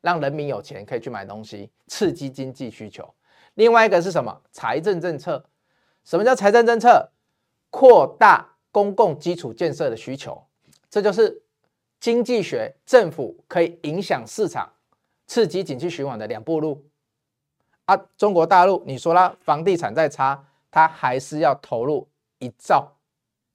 [0.02, 3.08] 让人民有钱可以去买东西，刺激经济需求。
[3.54, 4.42] 另外一个是什么？
[4.52, 5.46] 财政政策。
[6.06, 7.12] 什么叫财政政策？
[7.70, 10.46] 扩大公共基础建设的需求，
[10.89, 11.41] 这就是。
[11.98, 14.72] 经济学，政府可以影响市场，
[15.26, 16.86] 刺激景气循环的两步路
[17.86, 17.98] 啊。
[18.15, 22.91] 中国大陆，你说它房地产再差，它还是要投入一兆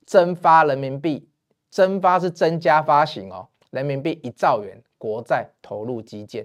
[0.04, 1.28] 增发人民币，
[1.68, 6.44] 增发是增加发行哦，人民币一兆元国债投入基建，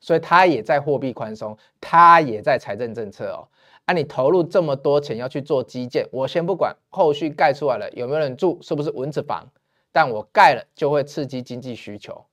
[0.00, 3.46] 所以它也在货币宽松，它也在财政政策哦。
[3.86, 9.48] 啊，你投入这么多钱要去做基建，我先不管后续盖出来了有没有人住，是不是蚊子房，
[9.92, 12.26] 但我盖了就会刺激经济需求。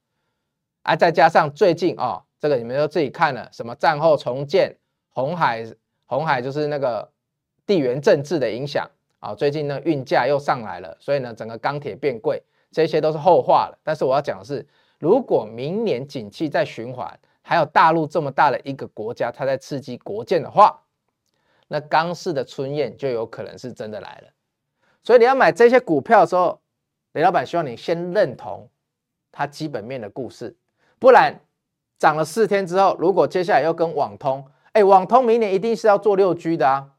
[0.82, 4.76] 啊，再加上最近哦，这个你们都自己看了，什么战后重建、
[5.10, 5.64] 红海，
[6.06, 7.08] 红海就是那个
[7.68, 8.90] 地缘政治的影响
[9.20, 9.36] 啊。
[9.36, 13.78] 最近呢，运价又上来了，所以呢，整个钢铁变贵，这些都是后话了。
[13.84, 20.83] 但是我要讲的是，如果明年景气在循环，还有大陆这么大的一个国家，它在刺激国建的话，
[21.74, 24.28] 那钢市的春燕就有可能是真的来了。
[25.02, 26.62] 所以你要买这些股票的时候，
[27.14, 28.70] 雷老板希望你先认同
[29.32, 30.56] 它基本面的故事。
[31.00, 31.42] 不然
[31.98, 36.92] 涨了四天之后，如果接下来要跟网通，哎，网通明年一定是要做六 G 的啊。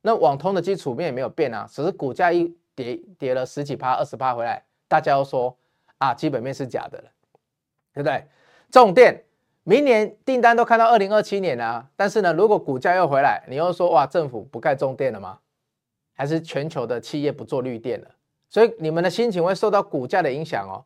[0.00, 5.54] 那网通的基础面也没有变啊，只是股价一跌跌了十几趴、二十趴回来，大家都说
[5.98, 7.04] 啊，基本面是假的了，
[7.92, 8.26] 对不对？
[8.70, 9.22] 重电
[9.64, 15.38] 明年订单都看到二零二七年了，但是呢，如果股价又回来，你又说哇，政府不盖重电了吗？
[16.14, 18.08] 还是全球的企业不做绿电了？
[18.48, 20.84] 所以你们的心情会受到股价的影响哦。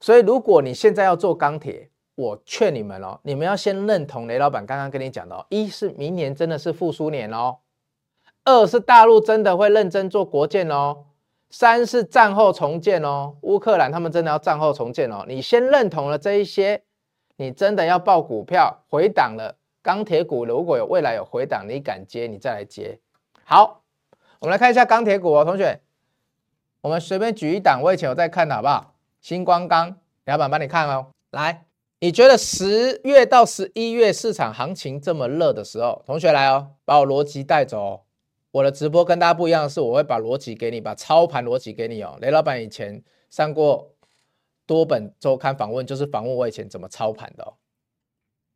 [0.00, 7.58] 所以，如果你现在要做钢铁，我劝你们哦，你们要先认同雷老板刚刚跟你讲的哦，一是明年真的是复苏年哦，
[8.44, 11.04] 二是大陆真的会认真做国建哦，
[11.48, 15.24] 三是战后重建哦，乌克兰他们真的要战后重建哦。
[15.28, 16.82] 你先认同了这一些，
[17.36, 22.98] 你真的要报股票回档了，钢铁股如果有未来有回档，你敢接，你再来接。
[23.44, 23.82] 好，
[24.38, 25.80] 我们来看一下钢铁股哦，同学，
[26.80, 28.94] 我们随便举一档，我以前有在看的好不好？
[29.20, 31.06] 新光钢，老板帮你看哦。
[31.30, 31.64] 来，
[32.00, 38.02] 你觉得十月到十一月市场行情这么热的时候，同学来哦，把我逻辑带走。
[38.52, 42.16] 我的直播跟大家不一样的是，我会把逻辑给你，把操盘逻辑给你哦。
[42.20, 43.90] 雷老板以前上过
[44.66, 47.54] 多本周刊访问，就是访问我以前怎么操盘的哦。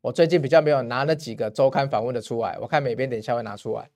[0.00, 3.90] 我最近比较没有拿那几个周刊访问的出来，我看美编等一下会拿出来。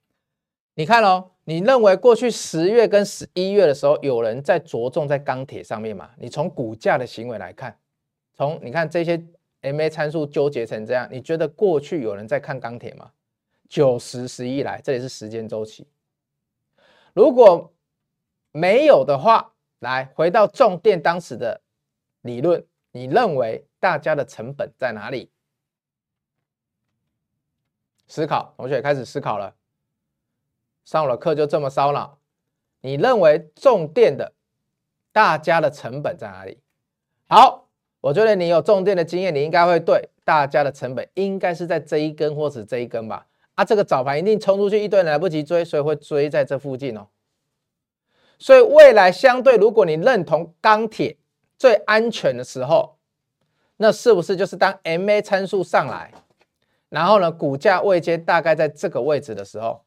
[0.74, 6.10] 你看哦，你认为过去十月跟十一月的时候，有人在着重在钢铁上面吗？
[6.18, 7.78] 你从股价的行为来看，
[8.34, 9.22] 从你看这些
[9.62, 13.12] MA 参数纠结成这样，你觉得过去有人在看钢铁吗？
[13.68, 15.86] 九十十一来，这里是时间周期。
[17.14, 17.72] 如果
[18.50, 21.61] 没有的话，来回到重电当时的
[22.22, 25.30] 理论，你认为大家的成本在哪里？
[28.08, 29.54] 思考，同学开始思考了。
[30.84, 32.18] 上了课就这么烧脑？
[32.80, 34.32] 你认为重电的
[35.12, 36.58] 大家的成本在哪里？
[37.28, 37.68] 好，
[38.00, 43.26] 我觉得你有重电的经验，你应该会对大家的成本应该是在这一根或者这一根吧？
[43.54, 47.08] 啊，这个早盘一定冲出去一堆来不及追，所以会追在这附近哦。
[48.38, 51.16] 所以未来相对，如果你认同钢铁
[51.62, 52.96] 最安全的时候，
[53.76, 56.12] 那是不是就是当 MA 参数上来，
[56.88, 59.84] 然后呢，股价位阶大概在这个位置的时候？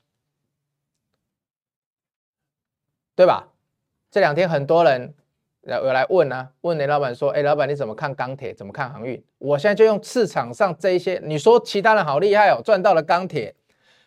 [3.14, 3.50] 对吧？
[4.10, 5.14] 这两天很多人
[5.64, 8.54] 来有来问啊，问雷老板说：“哎，老板你怎么看钢铁？
[8.54, 13.54] 怎么看航运？”我现在就用市场上这一些，你说其他人好厉害哦，赚到了钢铁，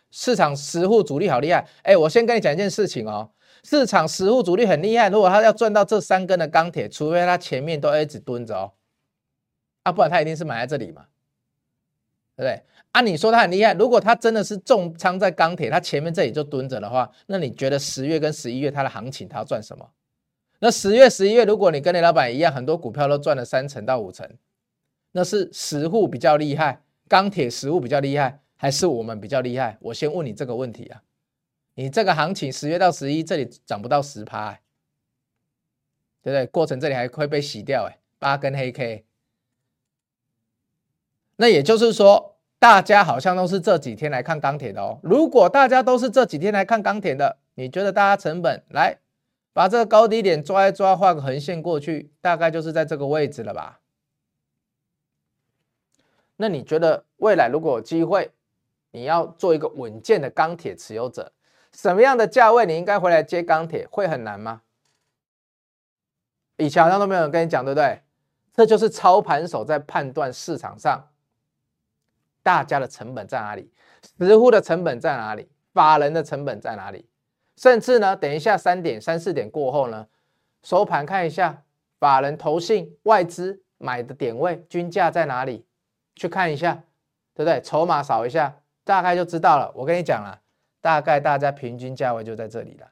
[0.09, 1.67] 市场实户主力好厉害。
[1.83, 3.29] 哎，我先跟你讲一件事情哦，
[3.63, 8.71] 市场实户主力很厉害，如果他要赚到这三根的钢铁，除非他前面都一直蹲着哦，
[9.83, 11.05] 啊，不然他一定是买在这里嘛，
[12.35, 12.63] 对不对？
[12.91, 19.89] 啊，你说他很厉害，如果他真的是重仓在钢铁，他前面这里就蹲着的话，那你觉得十月跟十一月他的行情他要赚什么？
[20.61, 24.29] 那十月、十一月，如果你跟雷老板一样，很多股票都赚了三成到五成，
[25.13, 29.77] 那是实户比较厉害，钢铁实户比较厉害，还是我们比较厉害？
[29.79, 31.01] 我先问你这个问题啊，
[31.79, 34.51] 你这个行情十月到十一这里涨不到十趴，
[36.21, 36.45] 对不对？
[36.47, 39.05] 过程这里还会被洗掉，哎，八根黑 K，
[41.37, 42.35] 那也就是说。
[42.59, 44.99] 大家好像都是这几天来看钢铁的哦。
[45.01, 48.99] 如果大家都是这几天来看钢铁的，你觉得大家成本来
[49.53, 53.79] 把这个高低点抓一抓，画个横线过去，大概就是在这个位置了吧？
[56.35, 58.33] 那你觉得未来如果有机会，
[58.91, 61.31] 你要做一个稳健的钢铁持有者，
[61.73, 63.87] 什么样的价位你应该回来接钢铁？
[63.91, 64.61] 会很难吗？
[66.57, 68.01] 以前好像都没有人跟你讲，对不对？
[68.53, 71.07] 这就是操盘手在判断市场上。
[72.43, 73.71] 大家的成本在哪里？
[74.19, 75.49] 实户的成本在哪里？
[75.73, 77.07] 法人的成本在哪里？
[77.55, 80.07] 甚至呢，等一下三点、三四点过后呢，
[80.63, 81.63] 收盘看一下
[81.99, 85.65] 法人、投信、外资买的点位、均价在哪里？
[86.15, 86.83] 去看一下，
[87.33, 87.61] 对不对？
[87.61, 89.71] 筹码扫一下，大概就知道了。
[89.75, 90.41] 我跟你讲了，
[90.89, 92.87] 大概大家平均价位就在这里了。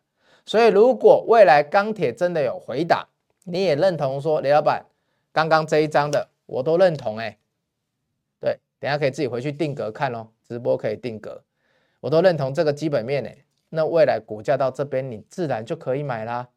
[0.45, 3.07] 所以如果未来钢铁真的有回档，
[3.45, 4.85] 你也认同说雷老板
[5.31, 7.39] 刚刚这一张的我都认同哎，
[8.39, 11.41] 对，等下可以自己回去定格看哦，直播可以定格，
[11.99, 13.35] 我都认同这个基本面哎，
[13.69, 16.49] 那未来股价到这边你自然就可以买啦，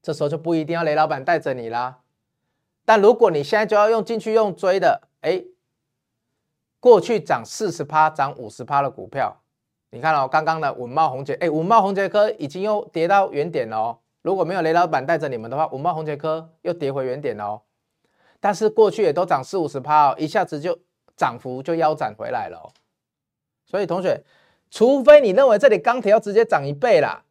[0.00, 2.00] 这时候就不一定要雷老板带着你啦，
[2.86, 5.44] 但如果你现在就要用进去用追的，哎。
[6.80, 9.40] 过去涨四十趴、涨五十趴的股票，
[9.94, 13.98] 你看哦，刚刚的稳懋宏杰，哎，稳懋宏杰科已经又跌到原点了哦。
[14.22, 17.62] 如果没有雷老板带着你们的话，稳懋宏杰科又跌回原点了哦。
[18.40, 20.76] 但是过去也都涨四五十趴哦，一下子就
[21.16, 22.66] 涨幅就腰斩回来了哦。
[23.64, 24.20] 所以同学，
[24.68, 27.22] 除非你认为这里钢铁要直接涨一倍啦，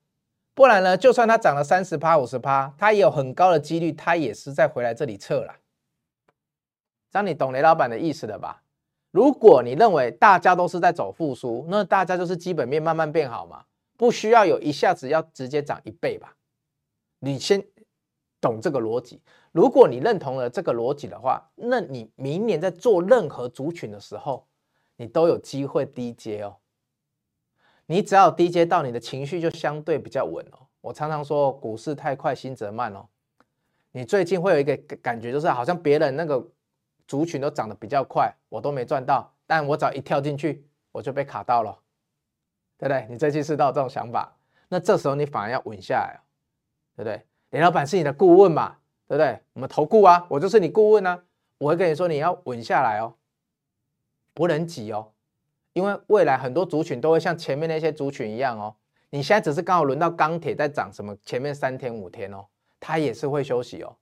[0.54, 5.58] 不然呢，就算它涨了三十趴、五十趴，它也有很高的几率，它也是再回来这里测啦。
[7.12, 8.63] 这样你懂雷老板的意思了吧？
[9.14, 13.64] 如果你认为大家都是在走复苏，那大家就是基本面慢慢变好嘛，
[13.96, 16.36] 不需要有一下子要直接涨一倍吧？
[17.20, 17.64] 你先
[18.42, 19.22] 懂这个逻辑。
[19.52, 24.48] 如果你认同了这个逻辑的话，那你明年在做任何族群的时候，
[24.96, 26.58] 你都有机会低接哦。
[27.86, 30.66] 你只要低阶到，你的情绪就相对比较稳哦。
[30.82, 33.06] 我常常说，股市太快，心则慢哦。
[33.92, 36.44] 你最近会有一个感觉，就是好像别人那个。
[37.14, 41.78] 族群都涨得比较快，我都没赚到，但我只要一跳进去，我就被卡到了，
[42.76, 43.06] 对不对？
[43.08, 44.36] 你最近是到这种想法，
[44.68, 46.20] 那这时候你反而要稳下来，
[46.96, 47.24] 对不对？
[47.52, 49.40] 林老板是你的顾问嘛，对不对？
[49.54, 51.24] 我们投顾啊，我就是你顾问啊，
[51.60, 53.14] 我会跟你说你要稳下来哦，
[54.34, 55.12] 不能急哦，
[55.74, 58.76] 因为未来很多族群都会像前面那些族群一样哦，
[59.12, 62.44] 你现在只是刚好轮到钢铁在涨什么，前面三天五天哦，
[62.80, 63.96] 它也是会休息哦。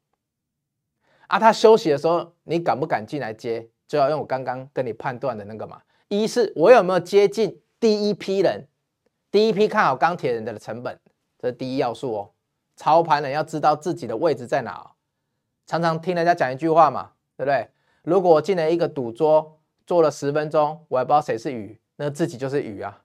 [1.31, 3.65] 啊，他休息的时候，你敢不敢进来接？
[3.87, 5.81] 就要用我刚刚跟你判断的那个嘛。
[6.09, 8.67] 一是我有没有接近第一批人，
[9.31, 10.99] 第一批看好钢铁人的成本，
[11.39, 12.31] 这是第一要素哦。
[12.75, 14.91] 操盘人要知道自己的位置在哪。
[15.65, 17.69] 常常听人家讲一句话嘛，对不对？
[18.03, 19.57] 如果我进了一个赌桌，
[19.87, 23.03] 坐了十分钟，我还不知道谁是鱼，那自己就是鱼啊。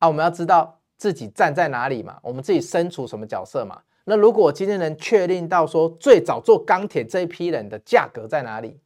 [0.00, 3.80] 啊，我们要知道自己站在哪里嘛，我们自己身处什么角色嘛。
[4.04, 8.80] 那如果我今天能确定到说最早做钢铁这一批人的价格在哪里，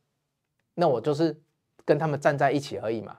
[0.75, 1.41] 那我就是
[1.85, 3.19] 跟他们站在一起而已嘛，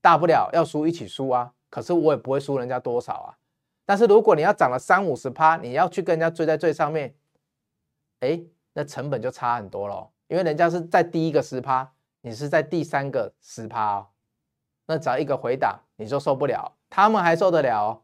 [0.00, 3.38] 大不了要输一起输啊，可是我也不会输人家多少啊。
[3.86, 7.14] 但是如果你要涨了三五十趴，你要去跟人家追在最上面，
[8.20, 8.42] 哎，
[8.72, 11.92] 那成本就差很多了，因为人家是在第一个十趴，
[12.22, 14.06] 你是在第三个十趴哦，
[14.86, 18.02] 那只要一个回档你就受不了，他们还受得了，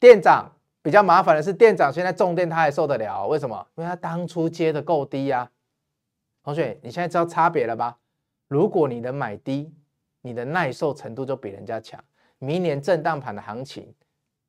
[0.00, 0.50] 店长。
[0.84, 3.66] 比较麻烦的是，店长现在重电他还受得了，为什么？
[3.74, 5.50] 因为他当初接的够低呀。
[6.42, 7.96] 同学，你现在知道差别了吧？
[8.48, 9.74] 如果你能买低，
[10.20, 11.98] 你的耐受程度就比人家强。
[12.38, 13.94] 明年震荡盘的行情，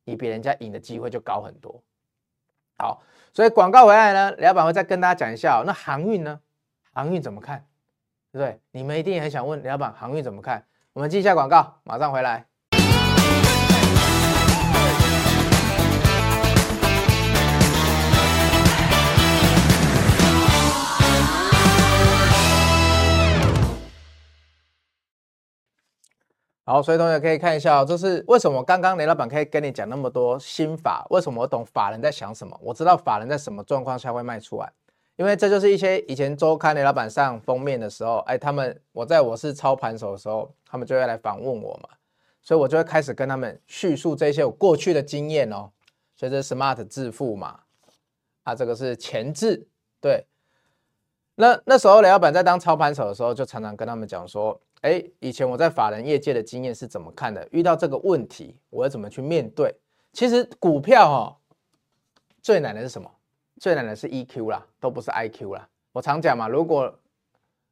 [0.04, 1.82] 你比人家赢的机会就高很多。
[2.76, 5.62] 好，所以广告回来呢，老板会再跟大家讲一下。
[5.64, 6.38] 那航运呢？
[6.92, 7.64] 航运怎么看？
[8.30, 8.60] 对不对？
[8.72, 10.66] 你们一定也很想问老板，航运怎么看？
[10.92, 12.46] 我们记一下广告，马上回来。
[26.68, 31.06] 好，所以同学可以看一下，这是为什么刚刚雷老板可以跟你讲那么多心法？
[31.10, 32.58] 为什么我懂法人在想什么？
[32.60, 34.72] 我知道法人在什么状况下会卖出来，
[35.14, 41.88] 因为这就是一些以前周刊雷老板上封面的时候，哎，他们我在我是操盘手的时候，他们就会来访问我嘛，
[42.42, 45.70] 所以我就会开始跟他们叙述这些我过去的经验哦。
[46.16, 47.60] 所以这是 smart 致富嘛，
[48.42, 49.68] 啊，这个是前置，
[50.00, 50.26] 对。
[51.36, 54.60] 那那时候雷老板在当操盘手的时候，就常常跟他们讲说。
[54.82, 57.44] 哎，以前我在法人业界的经验是怎么看的？
[57.50, 59.74] 遇到这个问题，我要怎么去面对？
[60.12, 61.36] 其实股票、哦，
[62.40, 63.10] 最难的是什么？
[63.58, 65.66] 最难的是 EQ 啦，都不是 IQ 啦。
[65.92, 66.94] 我常讲嘛，如果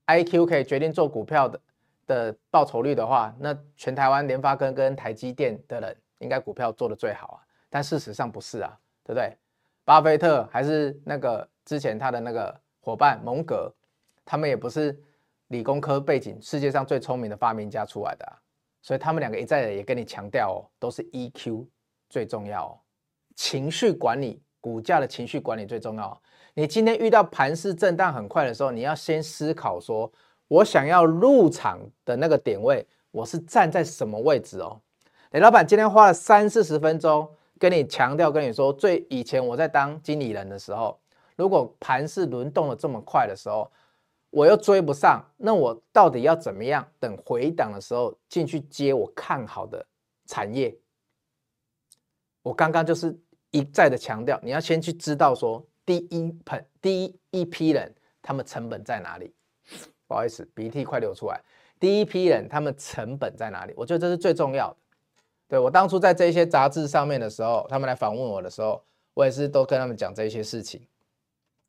[0.06, 1.60] IQ 可以决定做股票的
[2.06, 7.38] 的报酬率的话，那全台湾联发科跟台积电的人应该股票做的最好啊。
[7.68, 9.36] 但事实上不是啊，对不对？
[9.84, 13.72] 巴菲特还是那个之前他的那个伙伴蒙格，
[14.24, 15.02] 他们也不是。
[15.48, 18.26] 理工科背景，世界上最聪明的发明家出来的，
[18.80, 21.66] 所以他们两个一再的也跟你强调哦，都是 EQ
[22.08, 22.80] 最重要哦，
[23.36, 26.20] 情绪管理，股价的情绪管理最重要。
[26.54, 30.10] 你今天遇到盘势震荡很快的时候，你要先思考说，
[30.48, 34.80] 我想要入场的那个点位，我是站在什么位置哦？
[35.32, 40.98] 雷老板今天花了三四十分钟跟你强调，跟你说，最以前我在当经理人的时候，
[41.36, 43.70] 如果盘势轮动的这么快的时候。
[44.36, 46.84] 我又追不上，那我到底要怎么样？
[46.98, 49.86] 等回档的时候进去接我看好的
[50.26, 50.76] 产业。
[52.42, 53.16] 我刚刚就是
[53.52, 59.32] 一再的强调，你要先去知道说第一盆第一一批人他们成本在哪里。
[60.08, 61.40] 不好意思，鼻涕快流出来。
[61.78, 63.74] 第一批人他们成本在哪里？
[63.76, 64.76] 我觉得这是最重要的。
[65.46, 68.82] 对，我当初在这些杂志上面的时候，他们来访问我的时候，
[69.14, 70.84] 我也是都跟他们讲这些事情。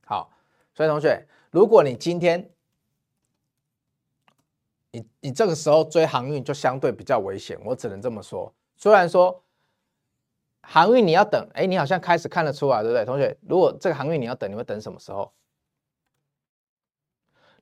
[0.05, 0.31] 好，
[0.73, 2.49] 所以同学，如果你今天
[4.91, 8.53] 你你这个时候追航运就相对比较危险，我只能这么说。
[8.77, 9.43] 虽然说
[10.61, 13.03] 航运你要等，哎，你好像开始看得出来，对不对？
[13.03, 15.33] 同学，如果这个航运你要等，你会等什么时候？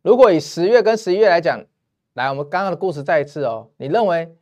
[0.01, 1.63] 如果以十月跟十一月来讲，
[2.13, 3.69] 来，我们刚刚的故事再一次哦。
[3.77, 4.35] 你认为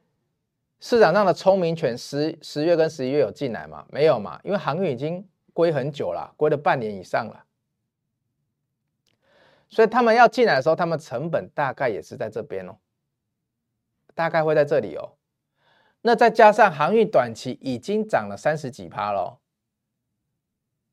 [0.80, 3.86] 市场上的聪明权十十月跟十一月有进来吗？
[3.90, 5.24] 没有嘛，因为航运已经
[5.54, 7.46] 归很久了，归了半年以上了。
[9.72, 12.78] 所以他们要进来的时候，他们成本大概也是在这边哦，
[14.14, 15.14] 大概会在这里哦。
[16.02, 19.40] 那再加上航运短期已经涨了三十几趴了。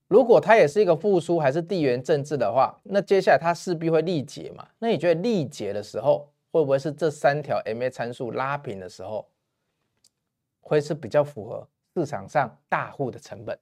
[0.06, 4.68] 如果它也是一个复苏，还是地缘政治的话，那接下来它势必会力竭嘛？
[4.78, 9.28] 那你觉得力竭的时候，会不会是这三条 MA 参数拉平的时候，
[10.60, 13.58] 会是比较符合市场上大户的成本？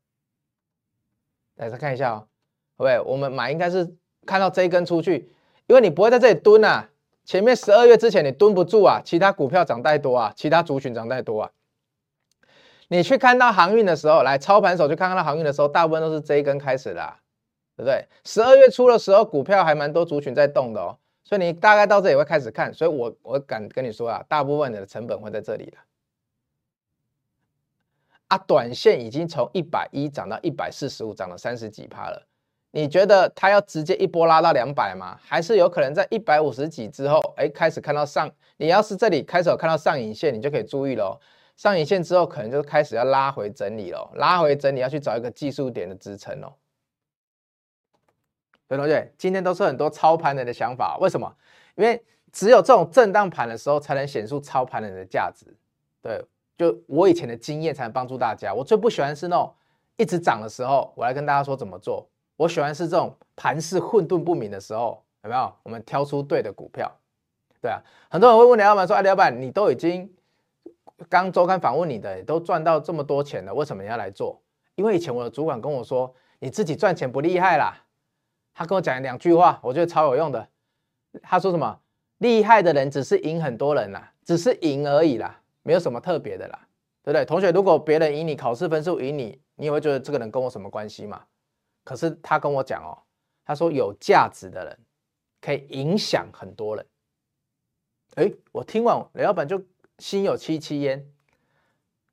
[1.57, 2.29] 大家看一下哦，
[2.77, 3.97] 各位，我们买应该是
[4.27, 5.31] 看到这一根出去，
[5.67, 6.91] 因为你不会在这里蹲啊，
[7.25, 11.51] 前面十二月之前你蹲不住啊，其他股票涨太多啊，其他族群涨太多啊。
[12.89, 17.15] 你去看到航运的时候，来操盘手去看看到航运的时候，大部分都是这一根开始的，
[17.77, 18.07] 对不对？
[18.25, 25.79] 十二月初的时候，股票还蛮多族群在动的哦，所以你大概到这里会开始看，所以我我敢跟你说啊，大部分的成本会在这里了。
[28.29, 32.27] 啊，短线已经从一百一涨到一百四十五，涨了三十几趴了。
[32.71, 35.19] 你觉得它要直接一波拉到两百吗？
[35.23, 38.31] 还是有可能在一百五十几之后，哎，开始看到上？
[38.59, 41.19] 你要是这里开始有看到上影线，你就可以注意喽。
[41.57, 44.11] 上影线之后，可能就开始要拉回整理了。
[44.17, 46.53] 拉回整理要去找一个技术点的支撑哦。
[48.69, 51.35] 所以同学，今天都是很多操盘人的想法，为什么？
[51.77, 55.47] 因为只有这种震荡盘的时候，才能显出操盘人的价值。
[56.03, 56.23] 对，
[56.59, 58.53] 就我以前的经验才能帮助大家。
[58.53, 59.55] 我最不喜欢是那种
[59.97, 62.07] 一直涨的时候，我来跟大家说怎么做。
[62.37, 65.53] 我喜欢是这种盘势混沌不明的时候，有没有？
[65.63, 66.91] 我们挑出对的股票。
[67.61, 67.81] 对啊，
[68.11, 70.13] 很多人会问廖老板说：“哎，廖老板，你都已经……”
[71.11, 74.41] 刚周刊访问你的都赚到这么多钱了，为什么你要来做？
[74.77, 77.85] 因为以前我的主管跟我说，你自己赚钱不厉害啦。
[78.55, 80.49] 他跟我讲两句话，我觉得超有用的。
[81.23, 81.79] 他说什么？
[82.19, 86.59] 厉害的人只是赢很多人啦，只是赢而已啦，没有什么特别的啦，
[87.03, 87.25] 对不对？
[87.27, 91.23] 同学，如果别人赢你，考试分数赢你，你也会觉得这个人跟我什么关系嘛？
[91.87, 92.99] 可是他跟我讲哦，
[93.47, 94.79] 他说有价值的人
[95.41, 96.85] 可以影响很多人。
[98.17, 99.65] 哎，我听完雷老板就。
[99.99, 101.07] 心有戚戚焉，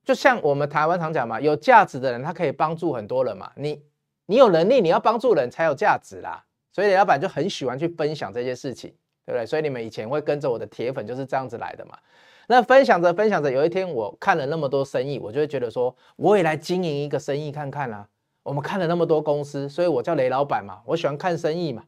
[0.06, 3.52] 就像我们台湾常讲嘛，有价值的人他可以帮助很多人嘛。
[3.56, 3.84] 你
[4.24, 6.42] 你有能力，你要帮助人才有价值啦。
[6.72, 8.88] 所以雷老板就很喜欢去分享这些事情，
[9.26, 9.44] 对不对？
[9.44, 11.98] 所以你们以前会跟着我的铁粉就是这样子来的嘛。
[12.46, 18.08] 那分享着分享着，有一天我看了那么多生意，我就会觉得说，我也来经营一个生意看看啦。
[18.44, 21.82] 我们看了那么多公司，所以我叫雷老板嘛，我喜欢看生意嘛。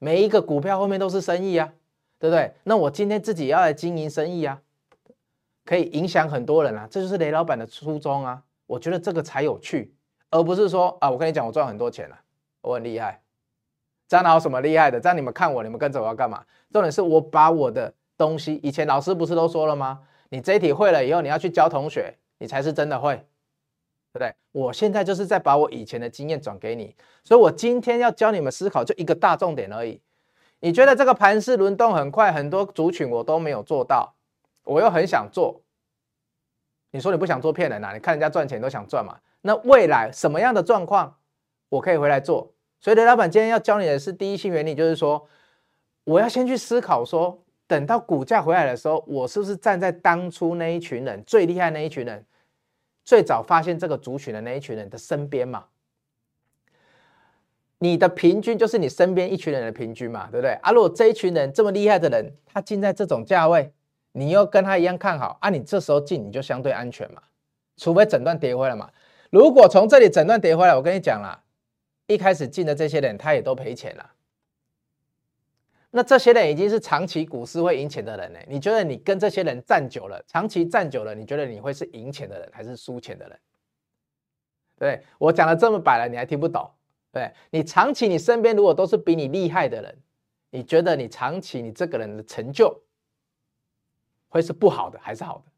[0.00, 1.72] 每一个股票后面都是生意啊，
[2.18, 2.52] 对不对？
[2.64, 4.60] 那我今天自己要来经营生意啊。
[5.64, 8.42] 可以影响很多人啊，这就是雷老板的初衷啊！
[8.64, 9.94] 我觉得这个才有趣，
[10.30, 12.18] 而不是说啊，我跟你讲，我赚很多钱了，
[12.62, 13.20] 我很厉害，
[14.08, 14.98] 这样哪有什么厉害的？
[14.98, 16.42] 这样你们看我，你们跟着我要干嘛？
[16.72, 20.00] 重点是我把我的东西，以前老师不是都说了吗？
[20.30, 23.22] 你这一题会了以后，你要去教同学，你才是真的会，
[24.18, 24.34] 对？
[24.52, 30.00] 我现在就是在把我以前的经验转给你，所以我今天要教你们思考，就一个大重点而已。
[30.60, 34.14] 你觉得这个盘势轮动很快，很多族群我都没有做到。
[34.64, 35.62] 我又很想做，
[36.90, 37.92] 你说你不想做骗人啊？
[37.92, 39.18] 你看人家赚钱都想赚嘛。
[39.42, 41.16] 那未来什么样的状况
[41.68, 42.52] 我可以回来做？
[42.80, 45.26] 所以雷老板今天要教你的是第一性原理，就是说
[46.04, 52.26] 我要先去思考说，等到股价回来的时候，我是不是站在当初那一群人最厉害那一群人，
[53.08, 55.64] 最早发现这个族群的那一群人的身边嘛？
[57.78, 60.50] 你的平均就是你身边一群人的平均嘛，对不对？
[60.60, 63.72] 啊，如果这一群人这么厉害的人，他进在这种价位。
[64.12, 65.48] 你又跟他一样看好啊？
[65.48, 67.22] 你这时候进你就相对安全嘛，
[67.78, 68.90] 除非整段跌回来嘛。
[69.30, 71.42] 如果从这里整段跌回来，我跟你讲啦，
[72.08, 74.10] 一开始进的这些人他也都赔钱了。
[75.90, 78.38] 那这些人已经是长期股市会赢钱的人呢。
[78.46, 83.38] 你觉得你跟这些人站久了，长期站久了，你觉得你会是赢钱的人还是输钱的人？
[84.76, 86.70] 对，我讲的这么白了，你还听不懂？
[87.10, 89.98] 对，你长期你身边如果都是比你厉害的人，
[90.50, 92.82] 你觉得你长期你这个人的成就？
[94.28, 95.50] 会是不好的还是好的？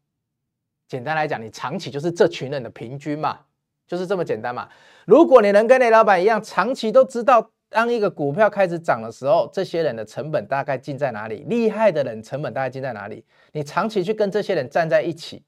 [0.87, 3.39] 简单来讲，你长期就是这群人的平均嘛，
[3.85, 4.69] 就是这么简单嘛。
[5.05, 11.45] 如果你能跟雷老板一样，长期都知道，当一个股票开始涨的时候，这些人的成本大概进在哪里？
[11.47, 13.25] 厉害的人成本大概进在哪里？
[13.53, 15.41] 你长期去跟这些人站在一起，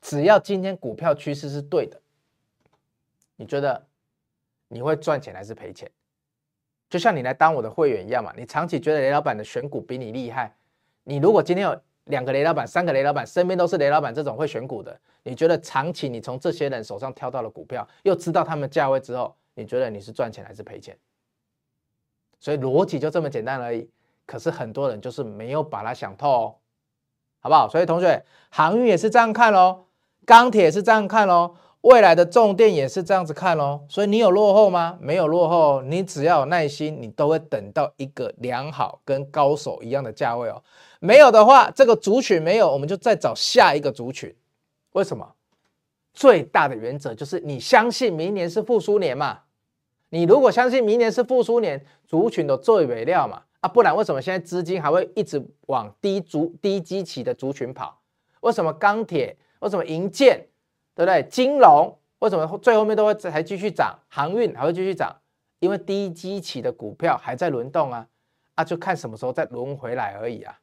[0.00, 2.00] 只要今天股票趋势是对的，
[3.36, 3.86] 你觉得
[4.68, 5.90] 你会赚钱还是赔钱？
[6.88, 8.32] 就像你来当我的会员一样嘛。
[8.34, 10.56] 你长期觉得雷老板的选股比你厉害，
[11.04, 20.96] 你如果今天有两个雷老板、三个雷老板，身边都是雷老板这种会选股的，你觉得长期你从这些人手上挑到了股票，又知道他们价位之后，你觉得你是赚钱还是赔钱？
[22.40, 23.88] 所以逻辑就这么简单而已。
[24.26, 26.54] 可是很多人就是没有把它想透哦，
[27.40, 27.68] 好不好？
[27.68, 29.86] 所以同学，航运也是这样看喽，
[30.26, 33.80] 钢铁也是这样看喽，未来的重电也是这样子看喽。
[33.88, 34.98] 所以你有落后吗？
[35.00, 40.62] 没有落后，你只要有耐心，你都会等到一个良好跟高手一样的价位哦。
[41.00, 44.34] 没有的话，这个族群没有，我们就再找下一个族群。
[44.92, 45.26] 为什么？
[46.12, 49.38] 最大的原则就是你相信明年是复苏年嘛。
[50.10, 58.00] 你如果相信明年是复苏年，族群都做尾料嘛啊，不然为什么现在资金还会一直往低族低基期的族群跑？
[58.40, 59.36] 为什么钢铁？
[59.60, 60.46] 为什么银建？
[60.94, 61.22] 对不对？
[61.28, 63.98] 金融为什么最后面都会还继续涨？
[64.08, 65.14] 航运还会继续涨？
[65.58, 68.06] 因为低基期的股票还在轮动啊
[68.54, 70.58] 啊，就看什么时候再轮回来而已啊，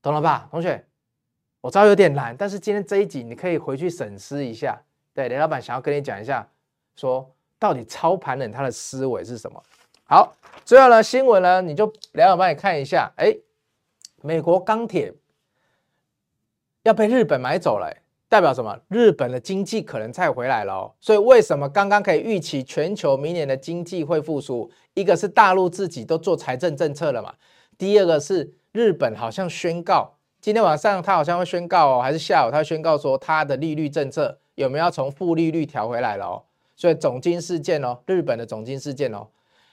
[0.00, 0.84] 懂了吧，同学？
[1.60, 4.80] 我知道有点难，但是今天这一集你可以回去审视一下。
[5.12, 6.48] 对，雷老板想要跟你讲一下，
[6.96, 7.30] 说。
[7.58, 9.62] 到底操盘人他的思维是什么？
[10.06, 13.10] 好，最后呢，新闻呢，你就两眼帮你看一下。
[13.16, 13.34] 哎，
[14.22, 15.14] 美国钢铁
[16.82, 17.90] 要被日本买走了，
[18.28, 18.78] 代表什么？
[18.88, 20.94] 日本的经济可能再回来了。
[21.00, 24.70] 所以为什么刚刚可以预期全球明年的经济会复苏？
[24.92, 27.34] 一个是大陆自己都做财政政策了嘛，
[27.78, 36.42] 第二个是日本好像宣告，今天晚上他好像会宣告哦，还是下午他宣告说他的利率政策有没有要从负利率调回来了哦？
[36.76, 39.28] 所以总经事件哦，日本的总经事件哦，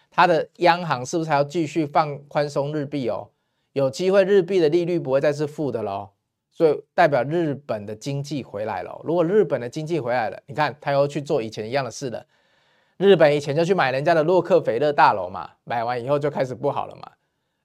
[0.09, 3.29] 它的央行是不是还要继续放宽松日币哦？
[3.73, 6.09] 有机会日币的利率不会再是负的喽，
[6.51, 8.99] 所以代表日本的经济回来了。
[9.03, 12.25] 如果日本的经济回来了，你看他又去做以前一样的事了。
[12.97, 17.11] 日本以前就去买人家的洛克菲勒大楼嘛，买完以后就开始不好了嘛，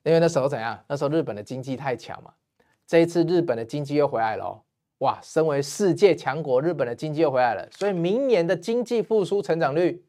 [0.04, 0.78] 因为那时候怎样？
[0.88, 2.32] 那时候日本的经济太强嘛。
[2.86, 4.62] 这一次日本的经济又回来了。
[4.98, 10.02] 哇，身为世界强国，日本的经济又回来了，所以明年的经济复苏成长率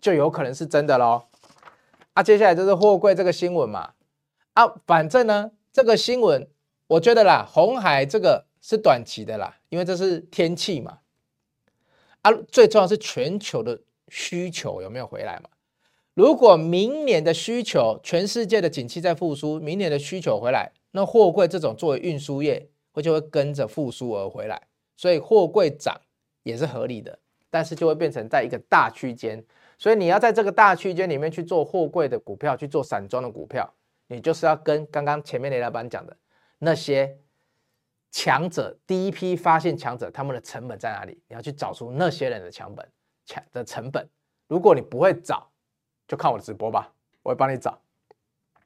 [0.00, 1.24] 就有可能是真的喽。
[2.14, 3.92] 啊，接下来就是货柜这个新闻嘛。
[4.54, 6.48] 啊，反正呢，这个新闻
[6.86, 11.00] 我觉得啦，红海这个是短期的啦，因为这是天气嘛。
[12.22, 15.50] 啊，最重要是全球的需求有没有回来嘛？
[16.14, 22.68] 如果明年的需求，全世界的景气在复苏，明年的需求回来，那货柜这种作为运输业。
[22.92, 24.60] 会就会跟着复苏而回来，
[24.96, 26.00] 所以货柜涨
[26.42, 27.18] 也是合理的，
[27.48, 29.44] 但是就会变成在一个大区间，
[29.78, 33.72] 所以你要在这个大区间里面去做货柜的股票，去做散装的股票，
[34.08, 36.16] 你就是要跟刚刚前面雷老板讲的
[36.58, 37.16] 那些
[38.10, 42.86] 强者，第一批发现强者他们的成本在哪里，你要去找出那些人的强本
[43.24, 44.08] 强的成本。
[44.48, 45.48] 如果你不会找，
[46.08, 47.80] 就看我的直播吧，我会帮你找。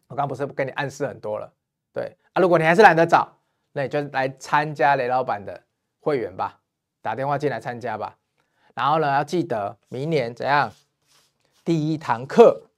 [0.06, 1.52] 我刚刚不是跟你暗示很多了，
[1.92, 3.33] 对啊，如果你还是懒得找。
[3.76, 5.64] 那你就来参加雷老板的
[5.98, 6.60] 会员吧，
[7.02, 8.16] 打电话进来参加吧。
[8.72, 10.72] 然后呢，要记得明年怎样？
[11.64, 12.68] 第一堂课，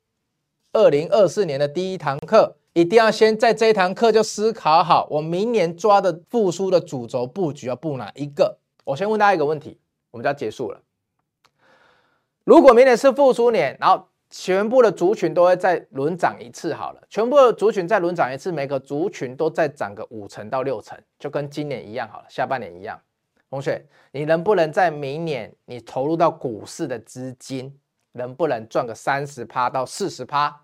[0.72, 8.58] 二零二四年的第一堂课，一定要先在这一堂课就思考好，我明年抓的复苏的主轴布局要布哪一个？
[8.84, 9.78] 我先问大家一个问题，
[10.10, 10.80] 我们就要结束了。
[12.44, 14.08] 如果明年是复苏年，然后。
[14.28, 23.00] 全部的族群都会再轮涨一次好了，全部的族群再轮涨一次，每个族群都再涨个五成到六成，就跟今年一样好了，下半年一样。
[23.48, 27.78] 同学，你能不能在明年你投入到股市的资金，
[28.12, 30.62] 能不能赚个三十趴到四十趴？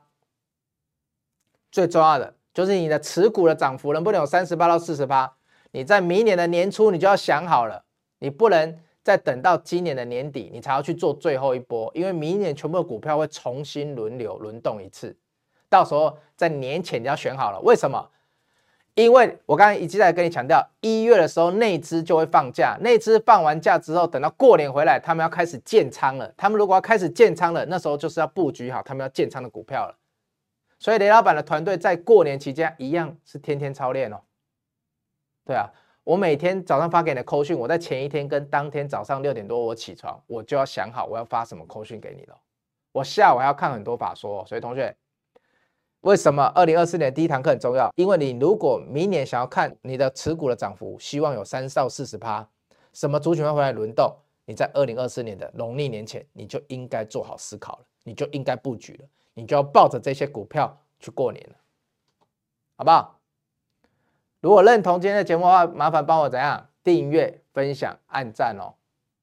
[1.71, 5.33] 最重要的就是你的持股的涨幅能不能有三十趴到四十趴？
[5.71, 7.85] 你在明年的年初你就要想好了，
[8.19, 8.79] 你不能。
[9.03, 15.17] 再等到今年的年底，你才要去做最后一波，因为明年全部的股票会重新轮流轮动一次，
[15.69, 17.61] 到时候在年前你要选好了。
[17.63, 18.09] 为什么？
[18.95, 26.31] 因为我刚才一直在跟你强调，一月的时候内资就会放假，内资放完假之后，等到过年回来，他们要开始建仓了。
[26.37, 29.97] 他们如果要开始建仓了，那时候就是要布局好他们要建仓的股票了。
[30.79, 34.21] 所以雷老板的团队在过年期间一样是天天操练哦。
[35.45, 35.71] 对啊。
[36.05, 42.37] 我每天早上发给你的扣讯，我在前一天跟当天早上六点多我起床，我就要想好我要发什么扣讯给你了。
[42.91, 44.95] 我下午还要看很多法说，所以同学，
[46.01, 47.91] 为什么二零二四年第一堂课很重要？
[47.95, 52.47] 因为你如果明年想要看你的持股的涨幅，希望有三到四十趴，
[52.93, 54.13] 什么族群会回来轮动？
[54.45, 61.57] 你在二零二四年的农历年前，你就应该做好思考了，你就应该布局了，你就要抱着这些股票去过年了，
[62.77, 63.21] 好不好？
[64.43, 68.75] 如果认同今天的节目的话，麻烦帮我怎样订阅、分享、按赞哦。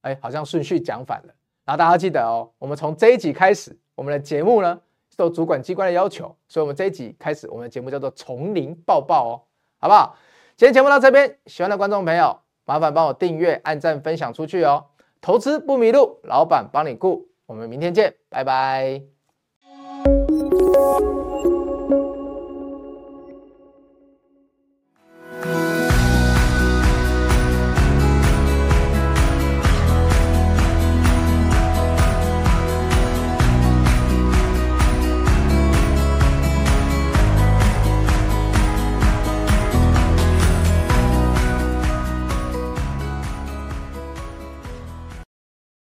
[0.01, 1.33] 哎，好像顺序讲反了。
[1.65, 4.79] 然后大家记得哦，我们从这一集开始，我们的节目呢
[5.15, 9.41] 受主管机关的要求，所以我们这一集开始，我们的节目叫做“从零抱抱”哦，
[9.77, 10.15] 好不好？
[10.55, 14.85] 今天节目到这边，喜欢的观众朋友，麻烦帮我订阅、按赞、分享出去哦。
[15.19, 17.27] 投资不迷路，老板帮你顾。
[17.45, 19.01] 我们明天见，拜拜。